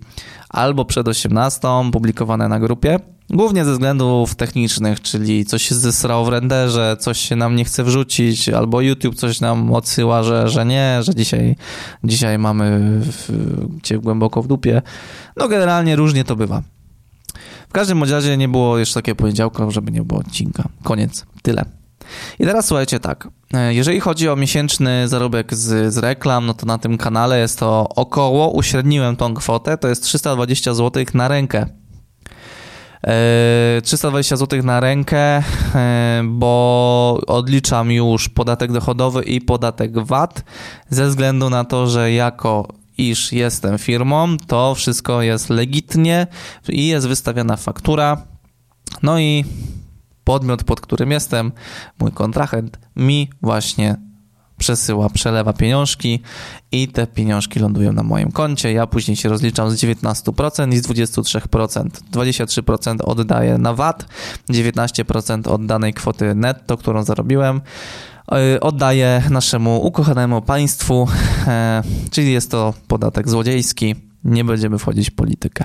[0.49, 2.99] albo przed 18 publikowane na grupie.
[3.29, 7.83] Głównie ze względów technicznych, czyli coś się zesrało w renderze, coś się nam nie chce
[7.83, 11.55] wrzucić, albo YouTube coś nam odsyła, że, że nie, że dzisiaj,
[12.03, 13.29] dzisiaj mamy w,
[13.83, 14.81] cię głęboko w dupie.
[15.37, 16.74] No generalnie różnie to bywa
[17.71, 20.63] każdym razie nie było jeszcze takiego poniedziałku, żeby nie było odcinka.
[20.83, 21.25] Koniec.
[21.41, 21.65] Tyle.
[22.39, 26.65] I teraz słuchajcie tak, e, jeżeli chodzi o miesięczny zarobek z, z reklam, no to
[26.65, 31.65] na tym kanale jest to około, uśredniłem tą kwotę, to jest 320 zł na rękę.
[33.83, 35.43] 320 e, zł na rękę,
[35.75, 40.43] e, bo odliczam już podatek dochodowy i podatek VAT
[40.89, 46.27] ze względu na to, że jako iż jestem firmą, to wszystko jest legitnie
[46.69, 48.21] i jest wystawiana faktura.
[49.03, 49.45] No i
[50.23, 51.51] podmiot, pod którym jestem,
[51.99, 53.95] mój kontrahent, mi właśnie
[54.57, 56.21] przesyła, przelewa pieniążki
[56.71, 58.73] i te pieniążki lądują na moim koncie.
[58.73, 61.89] Ja później się rozliczam z 19% i z 23%.
[62.11, 64.05] 23% oddaję na VAT,
[64.49, 67.61] 19% od danej kwoty netto, którą zarobiłem,
[68.31, 71.07] e, oddaję naszemu ukochanemu państwu,
[71.47, 73.95] e, czyli jest to podatek złodziejski.
[74.23, 75.63] Nie będziemy wchodzić w politykę.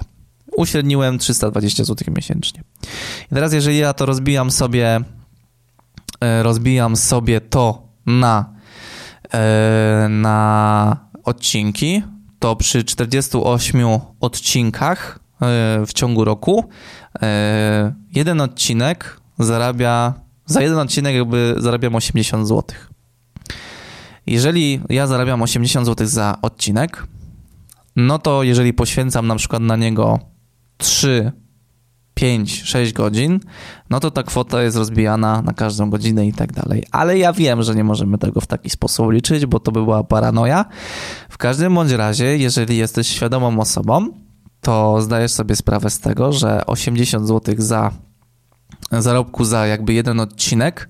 [0.57, 2.63] Uśredniłem 320 zł miesięcznie.
[3.33, 5.01] I teraz, jeżeli ja to rozbijam sobie,
[6.21, 8.61] e, rozbijam sobie to na
[9.35, 12.03] E, na odcinki,
[12.39, 15.19] to przy 48 odcinkach
[15.87, 16.69] w ciągu roku
[18.13, 20.15] jeden odcinek zarabia,
[20.51, 22.65] za jeden odcinek jakby zarabiam 80 zł.
[24.27, 27.07] Jeżeli ja zarabiam 80 zł za odcinek,
[27.97, 30.19] no to jeżeli poświęcam na przykład na niego
[30.79, 31.33] 3
[32.21, 33.41] 5-6 godzin,
[33.91, 36.85] no to ta kwota jest rozbijana na każdą godzinę i tak dalej.
[36.91, 40.05] Ale ja wiem, że nie możemy tego w taki sposób liczyć, bo to by była
[40.05, 40.65] paranoja.
[41.29, 44.09] W każdym bądź razie, jeżeli jesteś świadomą osobą,
[44.61, 47.93] to zdajesz sobie sprawę z tego, że 80 zł za
[48.91, 50.89] zarobku za jakby jeden odcinek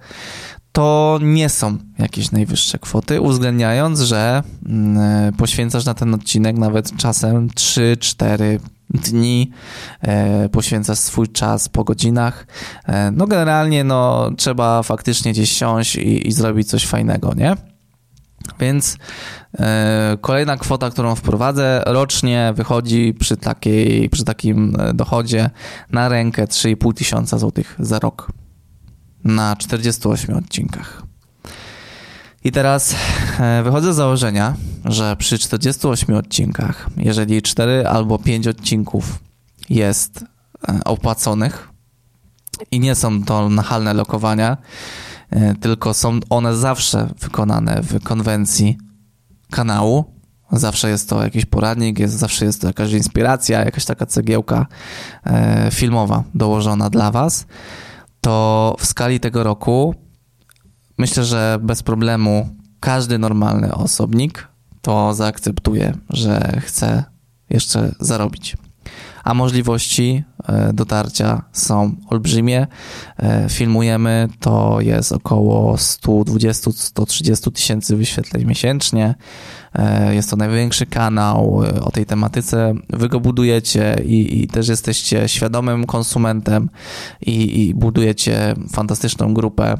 [0.72, 7.50] to nie są jakieś najwyższe kwoty, uwzględniając, że mm, poświęcasz na ten odcinek nawet czasem
[7.54, 8.60] 3, 4,
[8.90, 9.50] dni,
[10.00, 12.46] e, poświęcasz swój czas po godzinach.
[12.86, 17.56] E, no generalnie no, trzeba faktycznie gdzieś siąść i, i zrobić coś fajnego, nie?
[18.60, 18.96] Więc
[19.58, 25.50] e, kolejna kwota, którą wprowadzę rocznie wychodzi przy, takiej, przy takim dochodzie
[25.90, 28.32] na rękę 3,5 tysiąca złotych za rok
[29.24, 31.02] na 48 odcinkach.
[32.44, 32.94] I teraz
[33.40, 39.18] e, wychodzę z założenia, że przy 48 odcinkach, jeżeli 4 albo 5 odcinków
[39.70, 40.24] jest
[40.68, 41.68] e, opłaconych
[42.70, 44.56] i nie są to nachalne lokowania, e,
[45.60, 48.78] tylko są one zawsze wykonane w konwencji
[49.50, 50.04] kanału,
[50.52, 54.66] zawsze jest to jakiś poradnik, jest, zawsze jest to jakaś inspiracja, jakaś taka cegiełka
[55.70, 57.46] filmowa dołożona dla Was,
[58.20, 59.94] to w skali tego roku
[60.98, 62.48] myślę, że bez problemu
[62.80, 64.48] każdy normalny osobnik
[64.82, 67.04] to zaakceptuje, że chce
[67.50, 68.56] jeszcze zarobić.
[69.30, 72.66] A możliwości e, dotarcia są olbrzymie.
[73.18, 79.14] E, filmujemy, to jest około 120-130 tysięcy wyświetleń miesięcznie.
[79.74, 82.74] E, jest to największy kanał o tej tematyce.
[82.88, 86.70] Wy go budujecie i, i też jesteście świadomym konsumentem
[87.20, 89.78] i, i budujecie fantastyczną grupę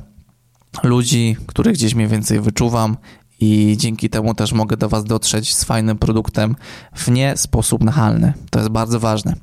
[0.83, 2.97] ludzi, których gdzieś mniej więcej wyczuwam
[3.41, 6.57] i dzięki temu też mogę do Was dotrzeć z fajnym produktem
[6.95, 8.33] w nie sposób nachalny.
[8.51, 9.35] To jest bardzo ważne.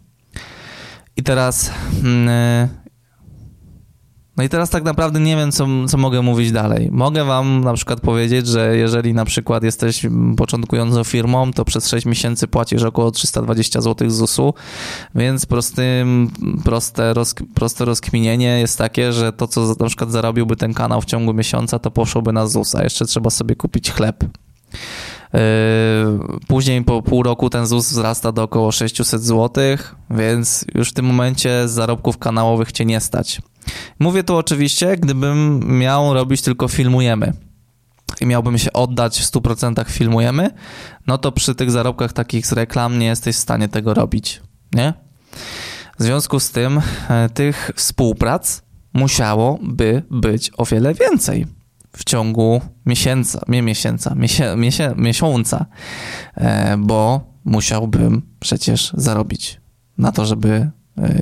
[1.18, 1.72] I teraz
[2.04, 2.70] mm,
[4.38, 6.90] no i teraz tak naprawdę nie wiem, co, co mogę mówić dalej.
[6.92, 10.06] Mogę wam na przykład powiedzieć, że jeżeli na przykład jesteś
[10.38, 14.54] początkującą firmą, to przez 6 miesięcy płacisz około 320 zł ZUS-u,
[15.16, 16.32] więc prostym,
[16.64, 21.06] proste, roz, proste rozkminienie jest takie, że to, co na przykład zarobiłby ten kanał w
[21.06, 24.24] ciągu miesiąca, to poszłoby na ZUS, a jeszcze trzeba sobie kupić chleb.
[25.34, 25.40] Yy,
[26.48, 29.64] później po pół roku ten ZUS wzrasta do około 600 zł,
[30.10, 33.42] więc już w tym momencie z zarobków kanałowych cię nie stać.
[34.00, 37.34] Mówię tu oczywiście, gdybym miał robić tylko filmujemy
[38.22, 40.50] i miałbym się oddać w 100% filmujemy,
[41.08, 44.42] no to przy tych zarobkach takich z reklam nie jesteś w stanie tego robić,
[44.74, 44.94] nie?
[46.00, 48.62] W związku z tym e, tych współprac
[48.94, 51.46] musiałoby być o wiele więcej
[51.98, 55.66] w ciągu miesiąca, nie miesiąca, miesię, miesię, miesiąca,
[56.78, 59.62] bo musiałbym przecież zarobić
[59.98, 60.70] na to, żeby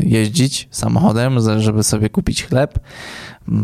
[0.04, 2.80] jeździć samochodem, żeby sobie kupić chleb,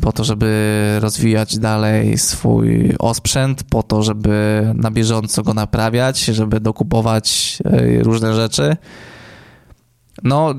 [0.01, 6.59] po to, żeby rozwijać dalej swój osprzęt, po to, żeby na bieżąco go naprawiać, żeby
[6.59, 8.77] dokupować e, różne rzeczy.
[10.23, 10.53] No,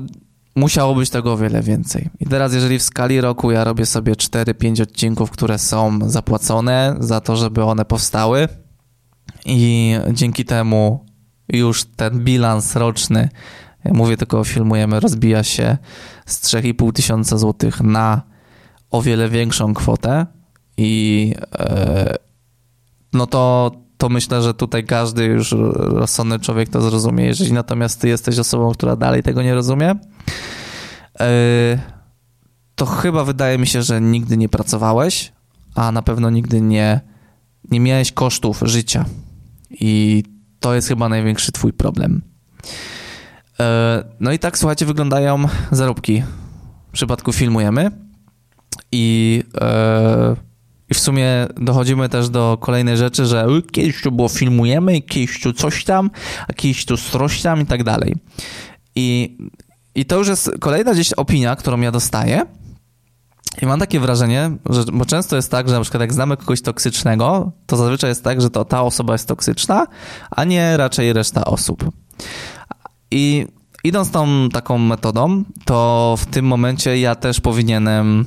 [0.55, 2.09] musiało być tego o wiele więcej.
[2.19, 7.21] I teraz, jeżeli w skali roku ja robię sobie 4-5 odcinków, które są zapłacone za
[7.21, 8.47] to, żeby one powstały,
[9.45, 11.05] i dzięki temu
[11.49, 13.29] już ten bilans roczny
[13.91, 15.77] mówię tylko filmujemy, rozbija się
[16.25, 18.21] z 3,5 tysiąca złotych na
[18.91, 20.25] o wiele większą kwotę
[20.77, 22.15] i e,
[23.13, 27.25] no to, to myślę, że tutaj każdy już rozsądny człowiek to zrozumie.
[27.25, 29.95] Jeżeli natomiast ty jesteś osobą, która dalej tego nie rozumie,
[31.19, 31.79] e,
[32.75, 35.31] to chyba wydaje mi się, że nigdy nie pracowałeś,
[35.75, 37.01] a na pewno nigdy nie,
[37.71, 39.05] nie miałeś kosztów życia.
[39.69, 40.23] I
[40.59, 42.21] to jest chyba największy twój problem.
[43.63, 46.23] E, no i tak, słuchajcie, wyglądają zarobki.
[46.89, 47.91] W przypadku filmujemy.
[48.91, 50.35] I, e,
[50.89, 55.53] I w sumie dochodzimy też do kolejnej rzeczy, że kiedyś tu było filmujemy, kiedyś tu
[55.53, 56.11] coś tam,
[56.47, 58.15] a kiedyś tu coś tam i tak dalej.
[58.95, 59.37] I,
[59.95, 62.45] I to już jest kolejna gdzieś opinia, którą ja dostaję.
[63.61, 66.61] I mam takie wrażenie, że, bo często jest tak, że na przykład jak znamy kogoś
[66.61, 69.87] toksycznego, to zazwyczaj jest tak, że to ta osoba jest toksyczna,
[70.31, 71.91] a nie raczej reszta osób.
[73.13, 73.47] I
[73.83, 78.25] idąc tą taką metodą, to w tym momencie ja też powinienem e,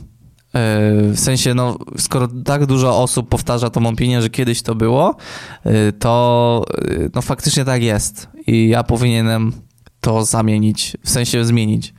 [1.13, 5.17] w sensie, no, skoro tak dużo osób powtarza tą opinię, że kiedyś to było,
[5.65, 8.29] e, to e, no faktycznie tak jest.
[8.47, 9.53] I ja powinienem
[10.01, 11.95] to zamienić, w sensie zmienić.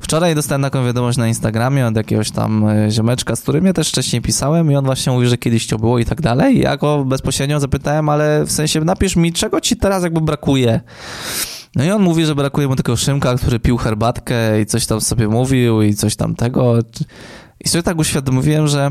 [0.00, 4.22] Wczoraj dostałem taką wiadomość na Instagramie od jakiegoś tam ziomeczka, z którym ja też wcześniej
[4.22, 6.58] pisałem i on właśnie mówi, że kiedyś to było i tak dalej.
[6.58, 10.80] Ja go bezpośrednio zapytałem, ale w sensie napisz mi, czego ci teraz jakby brakuje.
[11.78, 15.00] No i on mówi, że brakuje mu tylko Szymka, który pił herbatkę i coś tam
[15.00, 16.74] sobie mówił i coś tam tego.
[17.60, 18.90] I sobie tak uświadomiłem, że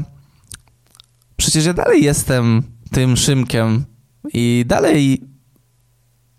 [1.38, 3.86] przecież ja dalej jestem tym Szymkiem
[4.34, 5.22] i dalej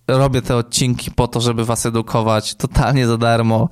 [0.08, 3.68] robię te odcinki po to, żeby was edukować totalnie za darmo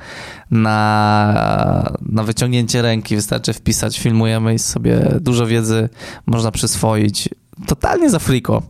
[0.51, 3.17] na, na wyciągnięcie ręki.
[3.17, 5.89] Wystarczy wpisać, filmujemy i sobie dużo wiedzy
[6.27, 7.29] można przyswoić.
[7.67, 8.63] Totalnie za friko.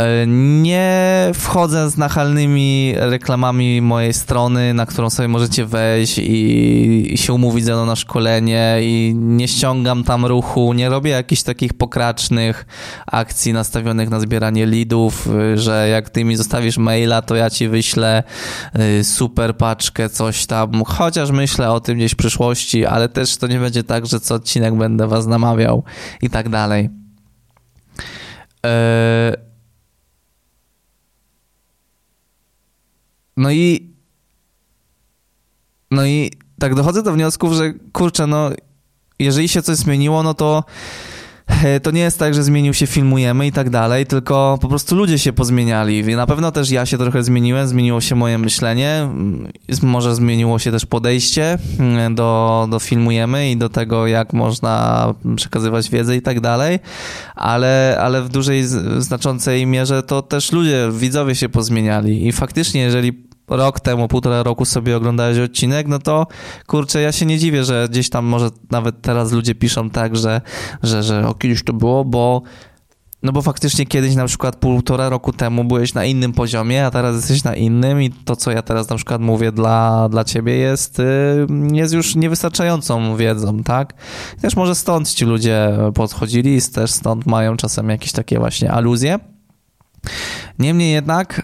[0.00, 0.26] E,
[0.62, 7.64] nie wchodzę z nachalnymi reklamami mojej strony, na którą sobie możecie wejść i, się umówić
[7.64, 12.66] ze mną na szkolenie i nie ściągam tam ruchu, nie robię jakichś takich pokracznych
[13.06, 17.68] akcji nastawionych na zbieranie leadów, y, że jak ty mi zostawisz maila, to ja ci
[17.68, 18.22] wyślę
[19.00, 23.46] y, super paczkę, coś tam, chociaż myślę o tym gdzieś w przyszłości, ale też to
[23.46, 25.84] nie będzie tak, że co odcinek będę was namawiał
[26.22, 26.90] i tak dalej.
[28.64, 29.49] Yy
[33.40, 33.90] No i.
[35.90, 38.50] No i tak dochodzę do wniosków, że kurczę, no
[39.18, 40.64] jeżeli się coś zmieniło, no to
[41.64, 44.96] e, to nie jest tak, że zmienił się filmujemy i tak dalej, tylko po prostu
[44.96, 46.16] ludzie się pozmieniali.
[46.16, 49.08] Na pewno też ja się trochę zmieniłem, zmieniło się moje myślenie,
[49.82, 55.90] może zmieniło się też podejście mm, do, do filmujemy i do tego, jak można przekazywać
[55.90, 56.78] wiedzę i tak dalej,
[57.34, 58.64] ale, ale w dużej,
[58.98, 64.64] znaczącej mierze to też ludzie, widzowie się pozmieniali i faktycznie, jeżeli rok temu, półtora roku
[64.64, 66.26] sobie oglądałeś odcinek, no to
[66.66, 70.40] kurczę, ja się nie dziwię, że gdzieś tam może nawet teraz ludzie piszą tak, że,
[70.82, 72.42] że, że o kiedyś to było, bo
[73.22, 77.16] no bo faktycznie kiedyś na przykład półtora roku temu byłeś na innym poziomie, a teraz
[77.16, 81.00] jesteś na innym i to, co ja teraz na przykład mówię dla, dla ciebie jest,
[81.00, 81.04] y,
[81.72, 83.94] jest już niewystarczającą wiedzą, tak?
[84.40, 89.18] Też może stąd ci ludzie podchodzili i też stąd mają czasem jakieś takie właśnie aluzje.
[90.58, 91.42] Niemniej jednak...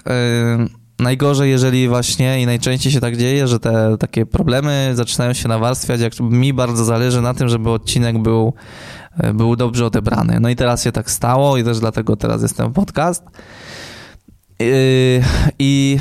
[0.58, 5.48] Yy, najgorzej, jeżeli właśnie i najczęściej się tak dzieje, że te takie problemy zaczynają się
[5.48, 8.54] nawarstwiać, jak mi bardzo zależy na tym, żeby odcinek był,
[9.18, 10.40] e, był dobrze odebrany.
[10.40, 13.24] No i teraz się tak stało i też dlatego teraz jestem podcast.
[14.58, 14.66] Yy,
[15.58, 15.98] I,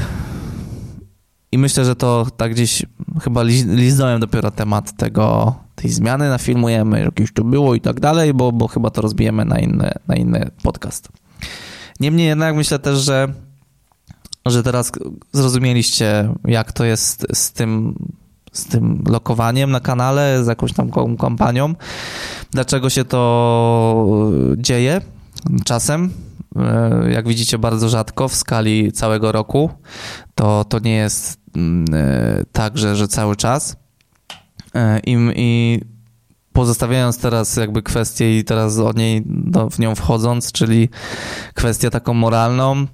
[1.51, 2.85] i myślę, że to tak gdzieś
[3.21, 8.33] chyba liznąłem dopiero temat tego, tej zmiany na filmujemy, jakieś to było i tak dalej,
[8.33, 11.09] bo, bo chyba to rozbijemy na inny, na inny podcast.
[11.99, 13.33] Niemniej jednak myślę też, że
[14.45, 14.91] że teraz
[15.33, 17.95] zrozumieliście, jak to jest z tym,
[18.51, 21.75] z tym lokowaniem na kanale, z jakąś tam kampanią,
[22.51, 25.01] dlaczego się to dzieje
[25.65, 26.09] czasem.
[26.55, 29.69] E, jak widzicie, bardzo rzadko w skali całego roku.
[30.35, 33.75] To, to nie jest mm, e, tak, że, że cały czas.
[34.75, 35.81] E, I, i
[36.53, 39.23] pozostawiając teraz jakby kwestię i teraz od niej
[39.71, 40.89] w nią wchodząc, czyli
[41.53, 42.85] kwestię taką moralną,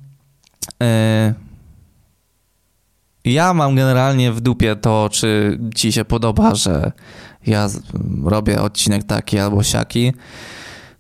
[3.26, 6.92] ja mam generalnie w dupie to, czy ci się podoba, że
[7.48, 7.68] ja
[8.24, 10.14] robię odcinek taki albo siaki,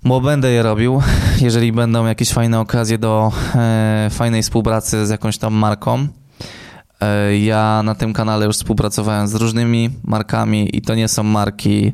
[0.04, 1.02] bo będę je robił,
[1.42, 6.08] jeżeli będą jakieś fajne okazje do e, fajnej współpracy z jakąś tam marką.
[7.02, 11.94] E, ja na tym kanale już współpracowałem z różnymi markami i to nie są marki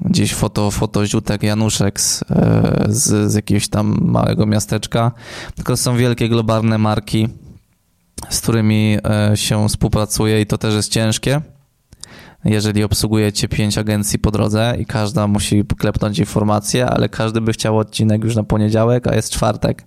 [0.00, 5.12] gdzieś foto, foto Ziutek Januszek z, e, z, z jakiegoś tam małego miasteczka,
[5.54, 7.28] tylko są wielkie globalne marki,
[8.28, 11.40] z którymi e, się współpracuje i to też jest ciężkie.
[12.44, 17.78] Jeżeli obsługujecie pięć agencji po drodze i każda musi klepnąć informacje, ale każdy by chciał
[17.78, 19.84] odcinek już na poniedziałek, a jest czwartek.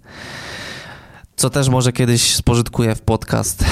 [1.35, 3.65] Co też może kiedyś spożytkuję w podcast.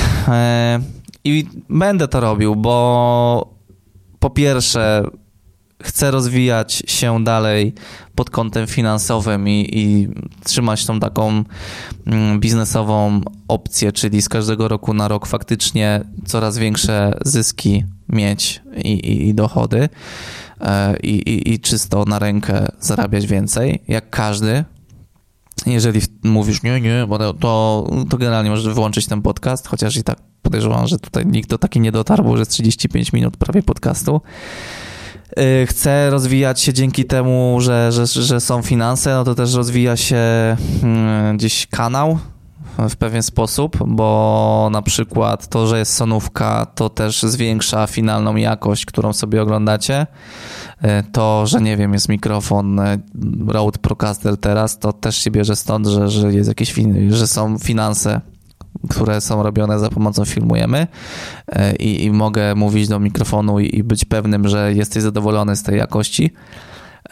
[1.23, 3.58] I będę to robił, bo
[4.19, 5.03] po pierwsze,
[5.83, 7.73] chcę rozwijać się dalej
[8.15, 10.07] pod kątem finansowym i, i
[10.43, 11.43] trzymać tą taką
[12.05, 18.91] mm, biznesową opcję, czyli z każdego roku na rok faktycznie coraz większe zyski mieć i,
[18.91, 19.89] i, i dochody
[20.61, 24.63] e, i, i czysto na rękę zarabiać więcej, jak każdy,
[25.65, 27.07] jeżeli mówisz nie, nie,
[27.39, 31.57] to, to generalnie możesz wyłączyć ten podcast, chociaż i tak podejrzewam, że tutaj nikt do
[31.57, 34.21] taki nie dotarł, bo jest 35 minut prawie podcastu.
[35.39, 39.97] Y, chcę rozwijać się dzięki temu, że, że, że są finanse, no to też rozwija
[39.97, 40.17] się
[40.83, 42.19] mm, gdzieś kanał
[42.89, 48.85] w pewien sposób, bo na przykład to, że jest sonówka, to też zwiększa finalną jakość,
[48.85, 50.07] którą sobie oglądacie.
[50.83, 53.01] Y, to, że nie wiem, jest mikrofon y,
[53.47, 56.75] Rode Procaster teraz, to też się bierze stąd, że, że jest jakieś,
[57.09, 58.21] że są finanse
[58.89, 60.87] które są robione za pomocą filmujemy
[61.47, 65.63] e, i, i mogę mówić do mikrofonu i, i być pewnym, że jesteś zadowolony z
[65.63, 66.33] tej jakości.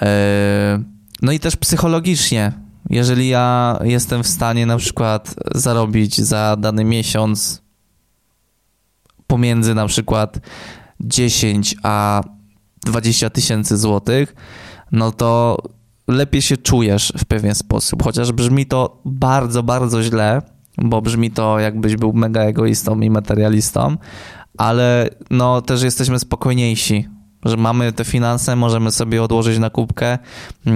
[0.02, 0.80] E,
[1.22, 2.52] no i też psychologicznie,
[2.90, 7.62] jeżeli ja jestem w stanie na przykład zarobić za dany miesiąc
[9.28, 10.40] pomiędzy na przykład
[11.00, 12.24] 10 a
[12.86, 14.36] 20 tysięcy złotych,
[14.92, 15.58] no to
[16.08, 18.04] lepiej się czujesz w pewien sposób.
[18.04, 20.42] Chociaż brzmi to bardzo, bardzo źle,
[20.78, 23.98] bo brzmi to jakbyś był mega egoistą i materialistą,
[24.58, 27.08] ale no też jesteśmy spokojniejsi,
[27.46, 30.18] że mamy te finanse, możemy sobie odłożyć na kubkę
[30.66, 30.74] yy,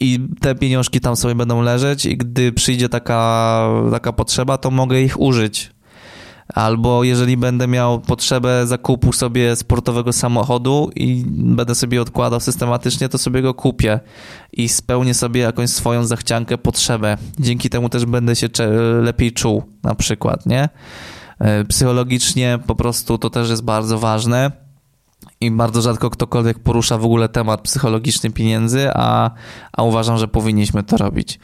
[0.00, 5.00] i te pieniążki tam sobie będą leżeć i gdy przyjdzie taka, taka potrzeba, to mogę
[5.00, 5.72] ich użyć
[6.54, 13.18] Albo jeżeli będę miał potrzebę zakupu sobie sportowego samochodu i będę sobie odkładał systematycznie, to
[13.18, 14.00] sobie go kupię
[14.52, 17.16] i spełnię sobie jakąś swoją zachciankę, potrzebę.
[17.38, 18.48] Dzięki temu też będę się
[19.00, 20.68] lepiej czuł, na przykład, nie?
[21.38, 24.52] E, psychologicznie po prostu to też jest bardzo ważne
[25.40, 29.30] i bardzo rzadko ktokolwiek porusza w ogóle temat psychologiczny pieniędzy, a,
[29.72, 31.38] a uważam, że powinniśmy to robić.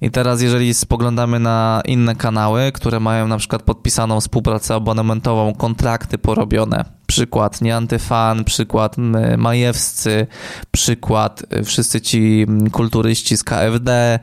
[0.00, 6.18] I teraz, jeżeli spoglądamy na inne kanały, które mają na przykład podpisaną współpracę abonamentową, kontrakty
[6.18, 8.96] porobione, przykład Nieantyfan, przykład
[9.38, 10.26] Majewscy,
[10.70, 14.18] przykład y, wszyscy ci kulturyści z KFD,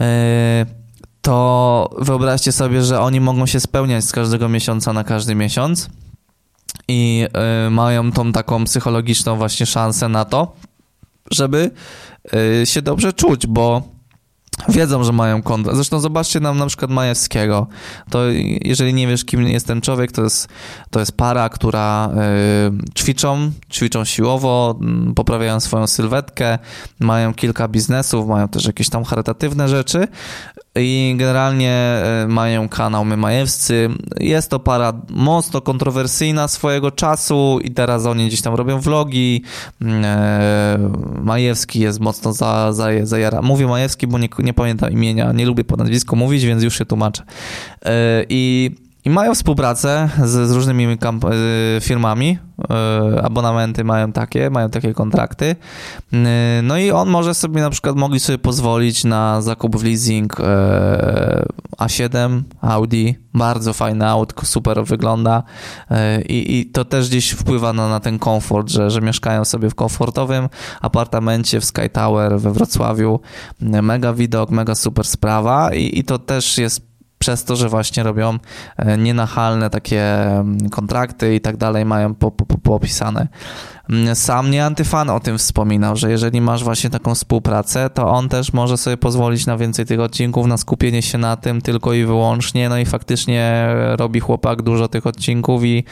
[0.00, 0.04] y,
[1.20, 5.88] to wyobraźcie sobie, że oni mogą się spełniać z każdego miesiąca na każdy miesiąc
[6.88, 7.28] i
[7.66, 10.56] y, mają tą taką psychologiczną właśnie szansę na to,
[11.30, 11.70] żeby
[12.62, 13.95] y, się dobrze czuć, bo
[14.68, 15.74] wiedzą, że mają konto.
[15.74, 17.66] Zresztą zobaczcie nam na przykład Majewskiego.
[18.10, 18.18] To
[18.60, 20.48] jeżeli nie wiesz, kim jest ten człowiek, to jest,
[20.90, 22.10] to jest para, która
[22.88, 24.78] y, ćwiczą, ćwiczą siłowo,
[25.10, 26.58] y, poprawiają swoją sylwetkę,
[27.00, 30.08] mają kilka biznesów, mają też jakieś tam charytatywne rzeczy
[30.76, 33.88] i generalnie e, mają kanał My Majewscy.
[34.20, 39.42] Jest to para mocno kontrowersyjna swojego czasu i teraz oni gdzieś tam robią vlogi.
[39.80, 40.78] Mm, e,
[41.22, 43.42] Majewski jest mocno za, za, zajara.
[43.42, 46.86] Mówię Majewski, bo nie, nie pamiętam imienia, nie lubię po nazwisku mówić, więc już się
[46.86, 47.22] tłumaczę.
[47.84, 48.70] E, I
[49.06, 50.96] i mają współpracę z, z różnymi y,
[51.80, 52.38] firmami,
[53.14, 55.56] y, abonamenty mają takie, mają takie kontrakty.
[56.12, 56.16] Y,
[56.62, 60.36] no i on może sobie na przykład mogli sobie pozwolić na zakup w leasing
[61.78, 65.42] A7, Audi, bardzo fajne autko, super wygląda
[66.28, 69.74] i, i to też gdzieś wpływa na, na ten komfort, że, że mieszkają sobie w
[69.74, 70.48] komfortowym
[70.80, 73.20] apartamencie w Sky Tower we Wrocławiu.
[73.60, 76.85] Mega widok, mega super sprawa i, i to też jest
[77.18, 78.38] przez to, że właśnie robią
[78.76, 83.28] e, nienachalne takie mm, kontrakty i tak dalej, mają po, po, poopisane.
[83.90, 88.28] Mm, sam nie antyfan o tym wspominał, że jeżeli masz właśnie taką współpracę, to on
[88.28, 92.04] też może sobie pozwolić na więcej tych odcinków, na skupienie się na tym tylko i
[92.04, 95.84] wyłącznie, no i faktycznie robi chłopak dużo tych odcinków i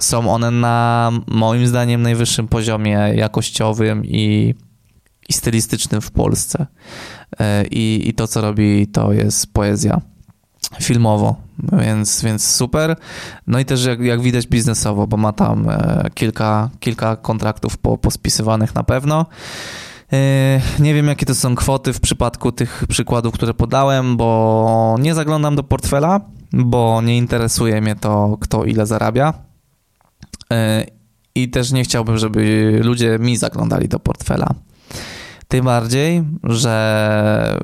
[0.00, 4.54] są one na moim zdaniem najwyższym poziomie jakościowym i,
[5.28, 6.66] i stylistycznym w Polsce.
[7.40, 10.00] E, I, I to, co robi, to jest poezja
[10.80, 11.36] filmowo,
[11.72, 12.96] więc, więc super.
[13.46, 17.98] No i też jak, jak widać biznesowo, bo ma tam e, kilka, kilka kontraktów po,
[17.98, 19.26] pospisywanych na pewno.
[20.12, 25.14] E, nie wiem, jakie to są kwoty w przypadku tych przykładów, które podałem, bo nie
[25.14, 26.20] zaglądam do portfela,
[26.52, 29.34] bo nie interesuje mnie to, kto ile zarabia.
[30.52, 30.86] E,
[31.34, 34.54] I też nie chciałbym, żeby ludzie mi zaglądali do portfela.
[35.48, 37.58] Tym bardziej, że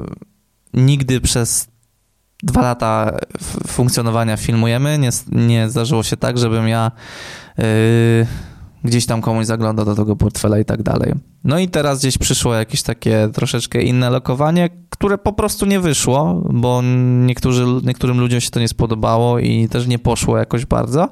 [0.75, 1.69] nigdy przez
[2.43, 3.17] dwa lata
[3.67, 4.99] funkcjonowania filmujemy.
[4.99, 6.91] Nie, nie zdarzyło się tak, żebym ja
[7.59, 7.65] yy,
[8.85, 11.15] gdzieś tam komuś zaglądał do tego portfela i tak dalej.
[11.45, 16.43] No i teraz gdzieś przyszło jakieś takie troszeczkę inne lokowanie, które po prostu nie wyszło,
[16.51, 16.83] bo
[17.27, 21.09] niektórzy, niektórym ludziom się to nie spodobało i też nie poszło jakoś bardzo.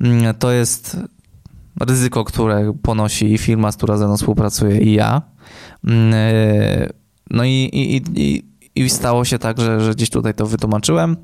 [0.00, 0.96] Mm, to jest
[1.80, 5.22] ryzyko, które ponosi i firma, z która ze mną współpracuje i ja.
[5.84, 6.14] Mm,
[7.30, 8.49] no i, i, i,
[8.80, 11.16] i stało się tak, że, że gdzieś tutaj to wytłumaczyłem.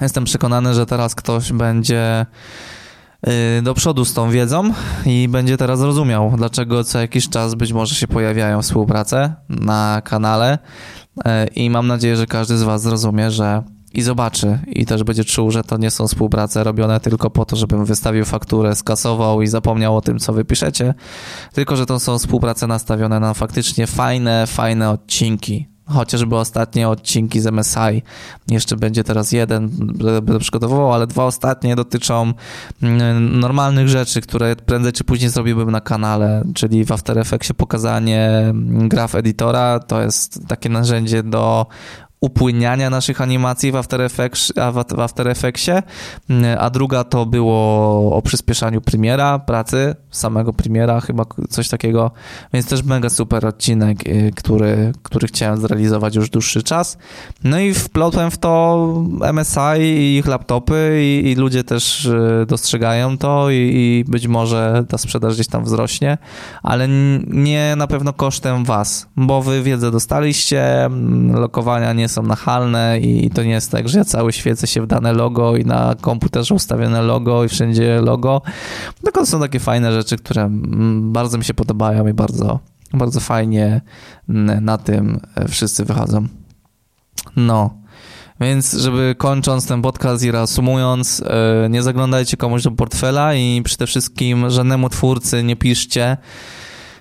[0.00, 2.26] Jestem przekonany, że teraz ktoś będzie
[3.28, 4.72] Y, do przodu z tą wiedzą
[5.06, 10.58] i będzie teraz rozumiał, dlaczego co jakiś czas być może się pojawiają współprace na kanale
[11.18, 13.62] y, i mam nadzieję, że każdy z Was zrozumie, że
[13.94, 17.56] i zobaczy i też będzie czuł, że to nie są współprace robione tylko po to,
[17.56, 20.94] żebym wystawił fakturę, skasował i zapomniał o tym, co wy piszecie,
[21.52, 27.46] tylko że to są współprace nastawione na faktycznie fajne, fajne odcinki, chociażby ostatnie odcinki z
[27.52, 28.02] MSI.
[28.48, 29.68] Jeszcze będzie teraz jeden,
[29.98, 32.32] będę przygotowywał, ale dwa ostatnie dotyczą
[32.82, 38.28] mm, normalnych rzeczy, które prędzej czy później zrobiłbym na kanale, czyli w After Effectsie pokazanie
[38.28, 41.66] mm, graf editora, to jest takie narzędzie do
[42.20, 44.52] upłyniania naszych animacji w After, Effects,
[44.94, 45.72] w After Effectsie,
[46.58, 52.10] a druga to było o przyspieszaniu premiera, pracy samego premiera, chyba coś takiego,
[52.52, 56.98] więc też mega super odcinek, y, który, który chciałem zrealizować już dłuższy czas.
[57.44, 58.86] No i wplotłem w to
[59.32, 64.84] MSI i ich laptopy i, i ludzie też y, dostrzegają to i, i być może
[64.88, 66.18] ta sprzedaż gdzieś tam wzrośnie,
[66.62, 66.88] ale
[67.26, 70.90] nie na pewno kosztem was, bo wy wiedzę dostaliście,
[71.32, 74.86] lokowania nie są nachalne i to nie jest tak, że ja cały świecę się w
[74.86, 78.42] dane logo i na komputerze ustawione logo i wszędzie logo.
[79.04, 80.48] Tylko są takie fajne rzeczy, które
[81.00, 82.60] bardzo mi się podobają i bardzo,
[82.92, 83.80] bardzo fajnie
[84.60, 86.26] na tym e, wszyscy wychodzą.
[87.36, 87.80] No.
[88.40, 93.86] Więc, żeby kończąc ten podcast i reasumując, e, nie zaglądajcie komuś do portfela i przede
[93.86, 96.16] wszystkim żadnemu twórcy nie piszcie,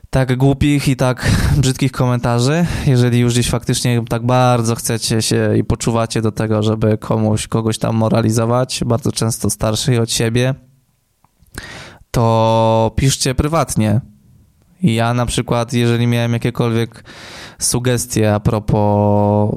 [0.09, 1.31] tak głupich i tak
[1.61, 2.65] brzydkich komentarzy.
[2.85, 7.77] Jeżeli już gdzieś faktycznie tak bardzo chcecie się i poczuwacie do tego, żeby komuś, kogoś
[7.77, 10.55] tam moralizować, bardzo często starszych od siebie,
[12.11, 14.01] to piszcie prywatnie.
[14.83, 17.03] Ja na przykład, jeżeli miałem jakiekolwiek
[17.59, 19.55] sugestie a propos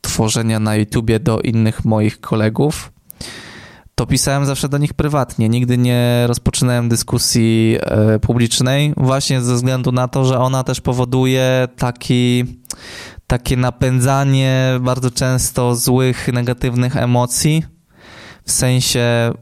[0.00, 2.91] tworzenia na YouTubie do innych moich kolegów,
[4.02, 5.48] to pisałem zawsze do nich prywatnie.
[5.48, 11.68] Nigdy nie rozpoczynałem dyskusji e, publicznej, właśnie ze względu na to, że ona też powoduje
[11.76, 12.44] taki,
[13.26, 17.64] takie napędzanie bardzo często złych, negatywnych emocji.
[18.44, 19.32] W sensie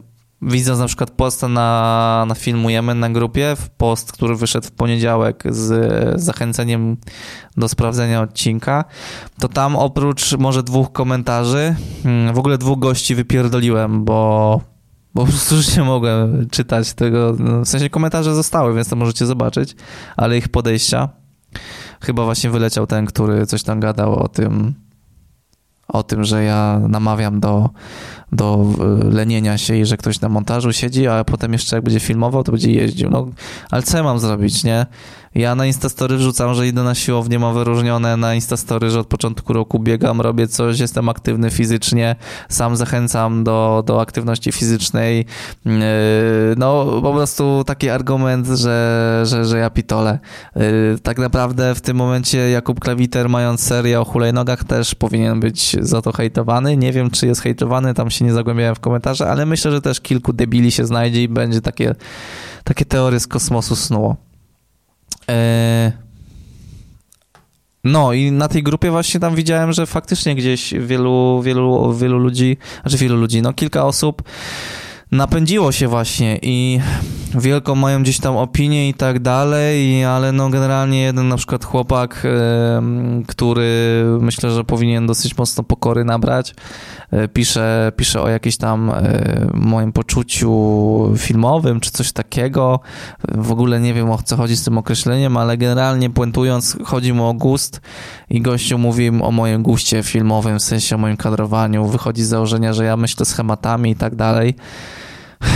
[0.41, 6.21] widząc na przykład posta na, na Filmujemy na grupie, post, który wyszedł w poniedziałek z
[6.21, 6.97] zachęceniem
[7.57, 8.83] do sprawdzenia odcinka,
[9.39, 11.75] to tam oprócz może dwóch komentarzy,
[12.05, 14.61] mm, w ogóle dwóch gości wypierdoliłem, bo
[15.15, 18.95] bo po prostu już nie mogłem czytać tego, no, w sensie komentarze zostały, więc to
[18.95, 19.75] możecie zobaczyć,
[20.17, 21.09] ale ich podejścia,
[22.01, 24.73] chyba właśnie wyleciał ten, który coś tam gadał o tym,
[25.87, 27.69] o tym, że ja namawiam do
[28.31, 31.99] do e, lenienia się i że ktoś na montażu siedzi, a potem jeszcze jak będzie
[31.99, 33.09] filmował, to będzie jeździł.
[33.09, 33.27] No,
[33.71, 34.85] ale co ja mam zrobić, nie?
[35.35, 39.53] Ja na Instastory wrzucam, że idę na siłownię, mam wyróżnione na Instastory, że od początku
[39.53, 42.15] roku biegam, robię coś, jestem aktywny fizycznie,
[42.49, 45.25] sam zachęcam do, do aktywności fizycznej.
[45.65, 45.71] Yy,
[46.57, 50.19] no, po prostu taki argument, że, że, że ja pitole.
[50.55, 50.61] Yy,
[51.03, 56.01] tak naprawdę w tym momencie Jakub Klawiter, mając serię o hulajnogach, też powinien być za
[56.01, 56.77] to hejtowany.
[56.77, 60.01] Nie wiem, czy jest hejtowany, tam się nie zagłębiałem w komentarze, ale myślę, że też
[60.01, 61.95] kilku debili się znajdzie i będzie takie,
[62.63, 64.30] takie teorie z kosmosu snuło.
[65.31, 65.91] E,
[67.83, 72.57] no i na tej grupie właśnie tam widziałem, że faktycznie gdzieś wielu, wielu, wielu ludzi,
[72.81, 74.23] znaczy wielu ludzi, no kilka osób
[75.11, 76.79] napędziło się właśnie i
[77.35, 82.27] wielką mają gdzieś tam opinię i tak dalej, ale no generalnie jeden na przykład chłopak,
[83.27, 86.55] który myślę, że powinien dosyć mocno pokory nabrać,
[87.11, 90.51] e, pisze, pisze o jakimś tam e, moim poczuciu
[91.17, 92.79] filmowym, czy coś takiego.
[93.35, 97.27] W ogóle nie wiem o co chodzi z tym określeniem, ale generalnie puentując, chodzi mu
[97.27, 97.81] o gust
[98.29, 101.85] i gościu mówi o moim guście filmowym, w sensie o moim kadrowaniu.
[101.85, 104.55] Wychodzi z założenia, że ja myślę schematami i tak dalej.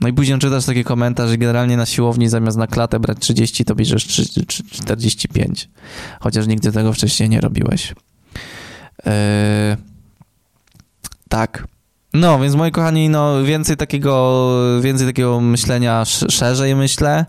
[0.00, 3.64] No i później czytasz taki komentarz, że generalnie na siłowni zamiast na klatę brać 30,
[3.64, 4.06] to bierzesz
[4.70, 5.68] 45.
[6.20, 7.94] Chociaż nigdy tego wcześniej nie robiłeś.
[9.06, 9.12] Yy,
[11.28, 11.66] tak.
[12.12, 17.26] No, więc moi kochani, no więcej takiego, więcej takiego myślenia szerzej myślę,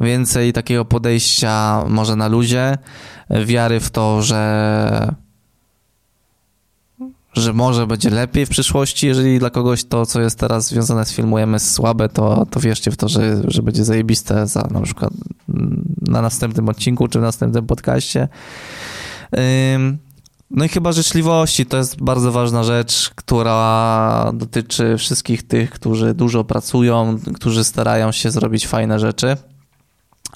[0.00, 2.78] więcej takiego podejścia może na luzie,
[3.44, 5.14] wiary w to, że
[7.36, 11.12] że może będzie lepiej w przyszłości, jeżeli dla kogoś to, co jest teraz związane z
[11.12, 15.12] filmujemy jest słabe, to, to wierzcie w to, że, że będzie zajebiste za na przykład
[16.00, 18.28] na następnym odcinku czy w następnym podcaście.
[20.50, 26.44] No i chyba życzliwości to jest bardzo ważna rzecz, która dotyczy wszystkich tych, którzy dużo
[26.44, 29.36] pracują, którzy starają się zrobić fajne rzeczy.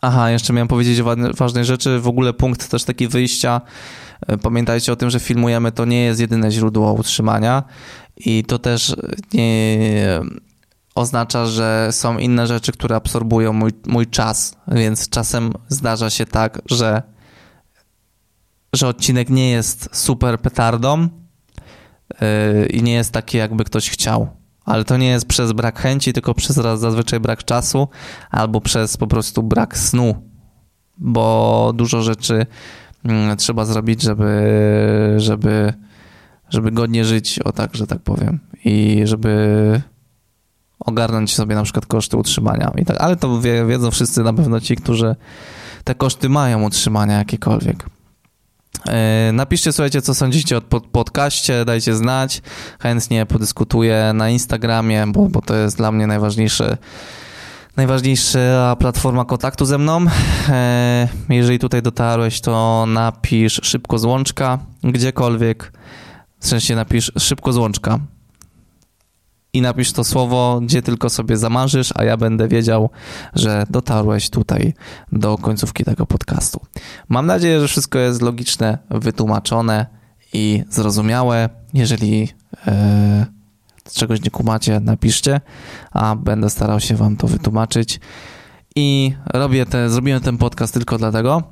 [0.02, 3.60] Aha, jeszcze miałem powiedzieć o ważnej rzeczy, w ogóle punkt też taki wyjścia.
[4.26, 7.62] E, pamiętajcie o tym, że filmujemy to nie jest jedyne źródło utrzymania
[8.16, 8.96] i to też
[9.34, 10.20] nie
[10.94, 16.62] oznacza, że są inne rzeczy, które absorbują mój, mój czas, więc czasem zdarza się tak,
[16.70, 17.02] że,
[18.72, 21.08] że odcinek nie jest super petardą
[22.20, 24.28] yy, i nie jest taki, jakby ktoś chciał.
[24.64, 27.88] Ale to nie jest przez brak chęci, tylko przez zazwyczaj brak czasu
[28.30, 30.14] albo przez po prostu brak snu,
[30.98, 32.46] bo dużo rzeczy
[33.36, 35.72] trzeba zrobić, żeby, żeby,
[36.48, 38.38] żeby godnie żyć, o tak, że tak powiem.
[38.64, 39.82] I żeby
[40.80, 42.72] ogarnąć sobie na przykład koszty utrzymania.
[42.76, 45.16] I tak, ale to wie, wiedzą wszyscy na pewno ci, którzy
[45.84, 47.86] te koszty mają utrzymania jakiekolwiek.
[48.86, 48.92] Yy,
[49.32, 52.42] napiszcie, słuchajcie, co sądzicie o pod podcaście, dajcie znać.
[52.80, 56.76] Chętnie podyskutuję na Instagramie, bo, bo to jest dla mnie najważniejszy,
[57.76, 60.04] najważniejsza platforma kontaktu ze mną.
[61.28, 65.72] Yy, jeżeli tutaj dotarłeś, to napisz szybko złączka, gdziekolwiek.
[66.40, 67.98] W sensie napisz szybko złączka
[69.52, 72.90] i napisz to słowo, gdzie tylko sobie zamarzysz, a ja będę wiedział,
[73.34, 74.74] że dotarłeś tutaj
[75.12, 76.60] do końcówki tego podcastu.
[77.08, 79.86] Mam nadzieję, że wszystko jest logiczne, wytłumaczone
[80.32, 81.48] i zrozumiałe.
[81.74, 82.28] Jeżeli
[82.66, 83.39] e,
[83.94, 85.40] czegoś nie kumacie, napiszcie,
[85.90, 88.00] a będę starał się wam to wytłumaczyć.
[88.76, 91.42] I robię te, zrobiłem ten podcast tylko dlatego,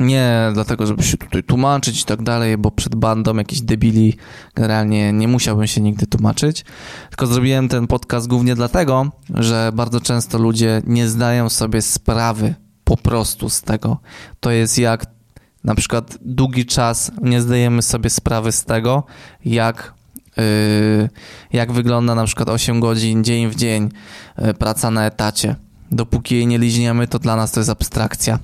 [0.00, 4.16] nie dlatego, żeby się tutaj tłumaczyć i tak dalej, bo przed bandą jakichś debili
[4.54, 6.64] generalnie nie musiałbym się nigdy tłumaczyć.
[7.08, 12.96] Tylko zrobiłem ten podcast głównie dlatego, że bardzo często ludzie nie zdają sobie sprawy po
[12.96, 13.98] prostu z tego.
[14.40, 15.06] To jest jak
[15.64, 19.04] na przykład długi czas nie zdajemy sobie sprawy z tego,
[19.44, 19.94] jak
[21.52, 23.88] jak wygląda na przykład 8 godzin dzień w dzień
[24.38, 25.56] yy, praca na etacie.
[25.90, 28.38] Dopóki jej nie liźniemy, to dla nas to jest abstrakcja.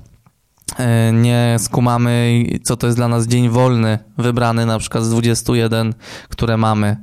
[0.79, 5.93] E, nie skumamy, co to jest dla nas dzień wolny, wybrany na przykład z 21,
[6.29, 6.97] które mamy.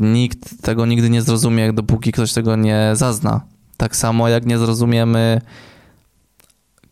[0.00, 3.40] Nikt tego nigdy nie zrozumie, dopóki ktoś tego nie zazna.
[3.76, 5.40] Tak samo jak nie zrozumiemy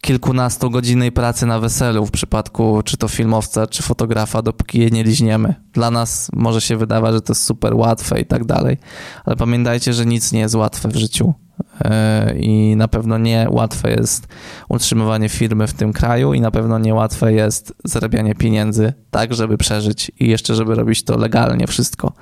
[0.05, 5.55] kilkunastogodzinnej pracy na weselu w przypadku czy to filmowca, czy fotografa, dopóki je nie liźniemy.
[5.73, 8.79] Dla nas może się wydawać, że to jest super łatwe i tak dalej,
[9.25, 11.35] ale pamiętajcie, że nic nie jest łatwe w życiu
[11.81, 14.27] e, i na pewno nie łatwe jest
[14.69, 19.59] utrzymywanie firmy w tym kraju i na pewno nie łatwe jest zarabianie pieniędzy tak, żeby
[19.59, 22.13] przeżyć i jeszcze, żeby robić to legalnie wszystko.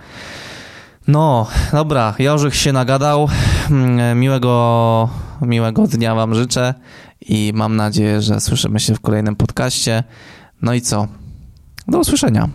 [1.09, 3.29] No, dobra, Jorzych się nagadał.
[3.71, 5.09] Mm, miłego,
[5.43, 6.75] miłego dnia Wam życzę
[7.21, 10.05] i mam nadzieję, że słyszymy się w kolejnym podcaście.
[10.63, 11.09] No i co?
[11.89, 12.49] Do usłyszenia.